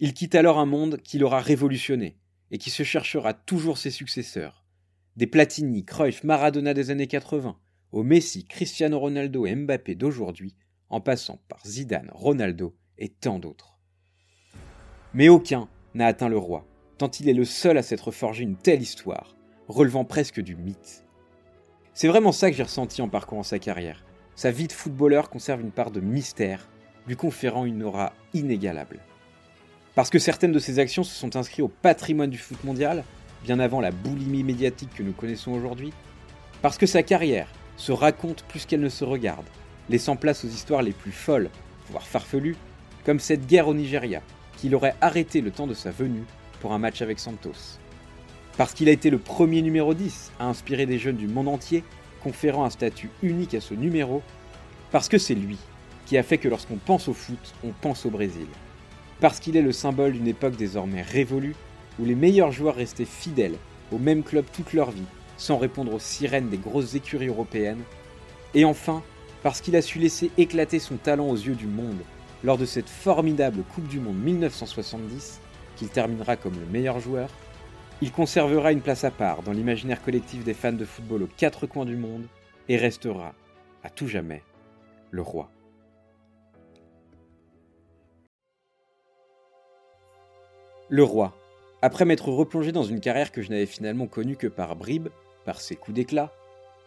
Il 0.00 0.12
quitte 0.12 0.34
alors 0.34 0.58
un 0.58 0.66
monde 0.66 0.98
qui 0.98 1.18
l'aura 1.18 1.40
révolutionné 1.40 2.18
et 2.50 2.58
qui 2.58 2.70
se 2.70 2.82
cherchera 2.82 3.32
toujours 3.32 3.78
ses 3.78 3.90
successeurs. 3.90 4.66
Des 5.16 5.26
Platini, 5.26 5.84
Cruyff, 5.84 6.24
Maradona 6.24 6.74
des 6.74 6.90
années 6.90 7.06
80, 7.06 7.58
au 7.92 8.02
Messi, 8.02 8.44
Cristiano 8.44 8.98
Ronaldo 8.98 9.46
et 9.46 9.54
Mbappé 9.54 9.94
d'aujourd'hui, 9.94 10.56
en 10.90 11.00
passant 11.00 11.40
par 11.48 11.60
Zidane, 11.66 12.10
Ronaldo 12.12 12.76
et 12.98 13.08
tant 13.08 13.38
d'autres. 13.38 13.78
Mais 15.14 15.28
aucun 15.28 15.68
n'a 15.94 16.06
atteint 16.06 16.28
le 16.28 16.38
roi, 16.38 16.66
tant 16.98 17.10
il 17.10 17.28
est 17.28 17.34
le 17.34 17.44
seul 17.44 17.78
à 17.78 17.82
s'être 17.82 18.10
forgé 18.10 18.42
une 18.42 18.56
telle 18.56 18.82
histoire, 18.82 19.36
relevant 19.68 20.04
presque 20.04 20.40
du 20.40 20.56
mythe. 20.56 21.04
C'est 21.94 22.08
vraiment 22.08 22.32
ça 22.32 22.50
que 22.50 22.56
j'ai 22.56 22.62
ressenti 22.62 23.00
en 23.00 23.08
parcourant 23.08 23.42
sa 23.42 23.58
carrière. 23.58 24.04
Sa 24.34 24.50
vie 24.50 24.66
de 24.66 24.72
footballeur 24.72 25.30
conserve 25.30 25.62
une 25.62 25.70
part 25.70 25.90
de 25.90 26.00
mystère, 26.00 26.68
lui 27.06 27.16
conférant 27.16 27.64
une 27.64 27.82
aura 27.82 28.12
inégalable. 28.34 29.00
Parce 29.94 30.10
que 30.10 30.18
certaines 30.18 30.52
de 30.52 30.58
ses 30.58 30.78
actions 30.78 31.04
se 31.04 31.14
sont 31.14 31.36
inscrites 31.36 31.64
au 31.64 31.68
patrimoine 31.68 32.28
du 32.28 32.36
foot 32.36 32.62
mondial, 32.64 33.02
bien 33.44 33.58
avant 33.58 33.80
la 33.80 33.92
boulimie 33.92 34.44
médiatique 34.44 34.92
que 34.94 35.02
nous 35.02 35.14
connaissons 35.14 35.52
aujourd'hui. 35.52 35.94
Parce 36.60 36.76
que 36.76 36.84
sa 36.84 37.02
carrière 37.02 37.48
se 37.78 37.92
raconte 37.92 38.42
plus 38.44 38.66
qu'elle 38.66 38.80
ne 38.80 38.90
se 38.90 39.04
regarde, 39.04 39.46
laissant 39.88 40.16
place 40.16 40.44
aux 40.44 40.48
histoires 40.48 40.82
les 40.82 40.92
plus 40.92 41.12
folles, 41.12 41.50
voire 41.90 42.06
farfelues, 42.06 42.56
comme 43.04 43.20
cette 43.20 43.46
guerre 43.46 43.68
au 43.68 43.74
Nigeria, 43.74 44.22
qu'il 44.56 44.74
aurait 44.74 44.96
arrêté 45.00 45.40
le 45.40 45.50
temps 45.50 45.66
de 45.66 45.74
sa 45.74 45.90
venue 45.90 46.24
pour 46.60 46.72
un 46.72 46.78
match 46.78 47.02
avec 47.02 47.18
Santos. 47.18 47.78
Parce 48.56 48.72
qu'il 48.72 48.88
a 48.88 48.92
été 48.92 49.10
le 49.10 49.18
premier 49.18 49.62
numéro 49.62 49.94
10 49.94 50.32
à 50.40 50.46
inspirer 50.46 50.86
des 50.86 50.98
jeunes 50.98 51.16
du 51.16 51.28
monde 51.28 51.48
entier 51.48 51.84
conférant 52.22 52.64
un 52.64 52.70
statut 52.70 53.10
unique 53.22 53.54
à 53.54 53.60
ce 53.60 53.74
numéro, 53.74 54.22
parce 54.90 55.08
que 55.08 55.18
c'est 55.18 55.34
lui 55.34 55.58
qui 56.06 56.16
a 56.16 56.22
fait 56.22 56.38
que 56.38 56.48
lorsqu'on 56.48 56.76
pense 56.76 57.08
au 57.08 57.12
foot, 57.12 57.54
on 57.64 57.70
pense 57.70 58.06
au 58.06 58.10
Brésil. 58.10 58.46
Parce 59.20 59.40
qu'il 59.40 59.56
est 59.56 59.62
le 59.62 59.72
symbole 59.72 60.12
d'une 60.12 60.28
époque 60.28 60.56
désormais 60.56 61.02
révolue, 61.02 61.54
où 61.98 62.04
les 62.04 62.14
meilleurs 62.14 62.52
joueurs 62.52 62.76
restaient 62.76 63.04
fidèles 63.04 63.56
au 63.92 63.98
même 63.98 64.22
club 64.22 64.44
toute 64.52 64.72
leur 64.72 64.90
vie, 64.90 65.06
sans 65.36 65.58
répondre 65.58 65.92
aux 65.92 65.98
sirènes 65.98 66.48
des 66.48 66.58
grosses 66.58 66.94
écuries 66.94 67.28
européennes. 67.28 67.82
Et 68.54 68.64
enfin, 68.64 69.02
parce 69.46 69.60
qu'il 69.60 69.76
a 69.76 69.80
su 69.80 70.00
laisser 70.00 70.32
éclater 70.38 70.80
son 70.80 70.96
talent 70.96 71.28
aux 71.28 71.36
yeux 71.36 71.54
du 71.54 71.68
monde 71.68 72.00
lors 72.42 72.58
de 72.58 72.64
cette 72.64 72.88
formidable 72.88 73.62
Coupe 73.62 73.86
du 73.86 74.00
Monde 74.00 74.18
1970, 74.18 75.40
qu'il 75.76 75.88
terminera 75.88 76.34
comme 76.34 76.58
le 76.58 76.66
meilleur 76.66 76.98
joueur, 76.98 77.30
il 78.02 78.10
conservera 78.10 78.72
une 78.72 78.80
place 78.80 79.04
à 79.04 79.12
part 79.12 79.44
dans 79.44 79.52
l'imaginaire 79.52 80.02
collectif 80.02 80.42
des 80.42 80.52
fans 80.52 80.72
de 80.72 80.84
football 80.84 81.22
aux 81.22 81.28
quatre 81.36 81.68
coins 81.68 81.84
du 81.84 81.94
monde 81.94 82.26
et 82.68 82.76
restera, 82.76 83.34
à 83.84 83.88
tout 83.88 84.08
jamais, 84.08 84.42
le 85.12 85.22
roi. 85.22 85.48
Le 90.88 91.04
roi. 91.04 91.36
Après 91.82 92.04
m'être 92.04 92.30
replongé 92.30 92.72
dans 92.72 92.82
une 92.82 92.98
carrière 92.98 93.30
que 93.30 93.42
je 93.42 93.50
n'avais 93.50 93.66
finalement 93.66 94.08
connue 94.08 94.34
que 94.34 94.48
par 94.48 94.74
bribes, 94.74 95.10
par 95.44 95.60
ses 95.60 95.76
coups 95.76 95.94
d'éclat, 95.94 96.32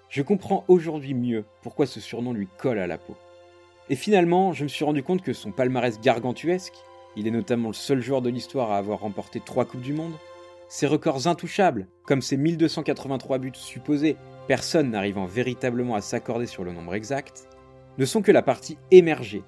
je 0.10 0.24
comprends 0.24 0.66
aujourd'hui 0.68 1.14
mieux 1.14 1.46
pourquoi 1.62 1.86
ce 1.86 2.00
surnom 2.00 2.34
lui 2.34 2.48
colle 2.58 2.80
à 2.80 2.88
la 2.88 2.98
peau. 2.98 3.16
Et 3.90 3.96
finalement, 3.96 4.54
je 4.54 4.64
me 4.64 4.68
suis 4.68 4.86
rendu 4.86 5.04
compte 5.04 5.22
que 5.22 5.34
son 5.34 5.52
palmarès 5.52 6.00
gargantuesque, 6.02 6.74
il 7.16 7.28
est 7.28 7.32
notamment 7.32 7.70
le 7.70 7.74
seul 7.74 8.02
joueur 8.02 8.22
de 8.22 8.30
l'histoire 8.30 8.72
à 8.72 8.78
avoir 8.78 9.00
remporté 9.00 9.40
trois 9.40 9.66
Coupes 9.66 9.82
du 9.82 9.94
Monde, 9.94 10.14
ces 10.68 10.88
records 10.88 11.28
intouchables, 11.28 11.88
comme 12.06 12.22
ces 12.22 12.38
1283 12.38 13.38
buts 13.40 13.52
supposés, 13.54 14.18
personne 14.48 14.92
n'arrivant 14.92 15.26
véritablement 15.26 15.96
à 15.96 16.02
s'accorder 16.02 16.46
sur 16.46 16.64
le 16.64 16.72
nombre 16.72 16.96
exact, 16.96 17.48
ne 17.98 18.06
sont 18.06 18.22
que 18.22 18.32
la 18.32 18.42
partie 18.42 18.78
émergée 18.92 19.44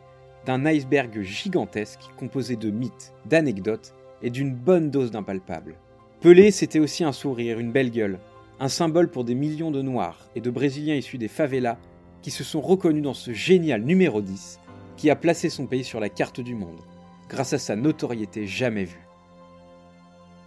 d'un 0.46 0.66
iceberg 0.66 1.22
gigantesque 1.22 2.02
composé 2.18 2.56
de 2.56 2.70
mythes, 2.70 3.14
d'anecdotes 3.26 3.94
et 4.22 4.30
d'une 4.30 4.54
bonne 4.54 4.90
dose 4.90 5.12
d'impalpable. 5.12 5.76
Pelé, 6.22 6.52
c'était 6.52 6.80
aussi 6.80 7.04
un 7.04 7.12
sourire, 7.12 7.60
une 7.60 7.72
belle 7.72 7.92
gueule, 7.92 8.20
un 8.62 8.70
symbole 8.70 9.10
pour 9.10 9.24
des 9.24 9.34
millions 9.34 9.72
de 9.72 9.82
Noirs 9.82 10.30
et 10.36 10.40
de 10.40 10.52
Brésiliens 10.52 10.94
issus 10.94 11.18
des 11.18 11.28
favelas 11.28 11.80
qui 12.22 12.30
se 12.30 12.44
sont 12.44 12.62
reconnus 12.62 13.02
dans 13.02 13.16
ce 13.16 13.34
génial 13.34 13.82
numéro 13.82 14.22
10 14.22 14.60
qui 14.98 15.10
a 15.10 15.16
placé 15.16 15.50
son 15.50 15.66
pays 15.66 15.84
sur 15.84 16.00
la 16.00 16.10
carte 16.10 16.42
du 16.42 16.54
monde, 16.54 16.80
grâce 17.28 17.54
à 17.54 17.58
sa 17.58 17.76
notoriété 17.76 18.46
jamais 18.46 18.84
vue. 18.84 19.08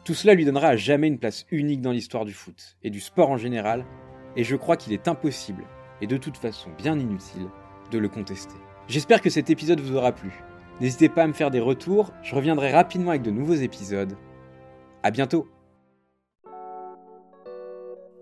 Tout 0.04 0.14
cela 0.14 0.34
lui 0.34 0.44
donnera 0.44 0.68
à 0.68 0.76
jamais 0.76 1.08
une 1.08 1.18
place 1.18 1.44
unique 1.50 1.80
dans 1.80 1.90
l'histoire 1.90 2.24
du 2.24 2.32
foot 2.32 2.76
et 2.84 2.90
du 2.90 3.00
sport 3.00 3.30
en 3.30 3.36
général, 3.36 3.84
et 4.36 4.44
je 4.44 4.54
crois 4.54 4.76
qu'il 4.76 4.92
est 4.92 5.08
impossible, 5.08 5.64
et 6.00 6.06
de 6.06 6.16
toute 6.16 6.36
façon 6.36 6.70
bien 6.78 6.96
inutile, 6.96 7.48
de 7.90 7.98
le 7.98 8.08
contester. 8.08 8.54
J'espère 8.86 9.22
que 9.22 9.30
cet 9.30 9.50
épisode 9.50 9.80
vous 9.80 9.96
aura 9.96 10.12
plu. 10.12 10.30
N'hésitez 10.80 11.08
pas 11.08 11.24
à 11.24 11.26
me 11.26 11.32
faire 11.32 11.50
des 11.50 11.58
retours, 11.58 12.12
je 12.22 12.36
reviendrai 12.36 12.70
rapidement 12.70 13.10
avec 13.10 13.22
de 13.22 13.32
nouveaux 13.32 13.54
épisodes. 13.54 14.16
A 15.02 15.10
bientôt 15.10 15.48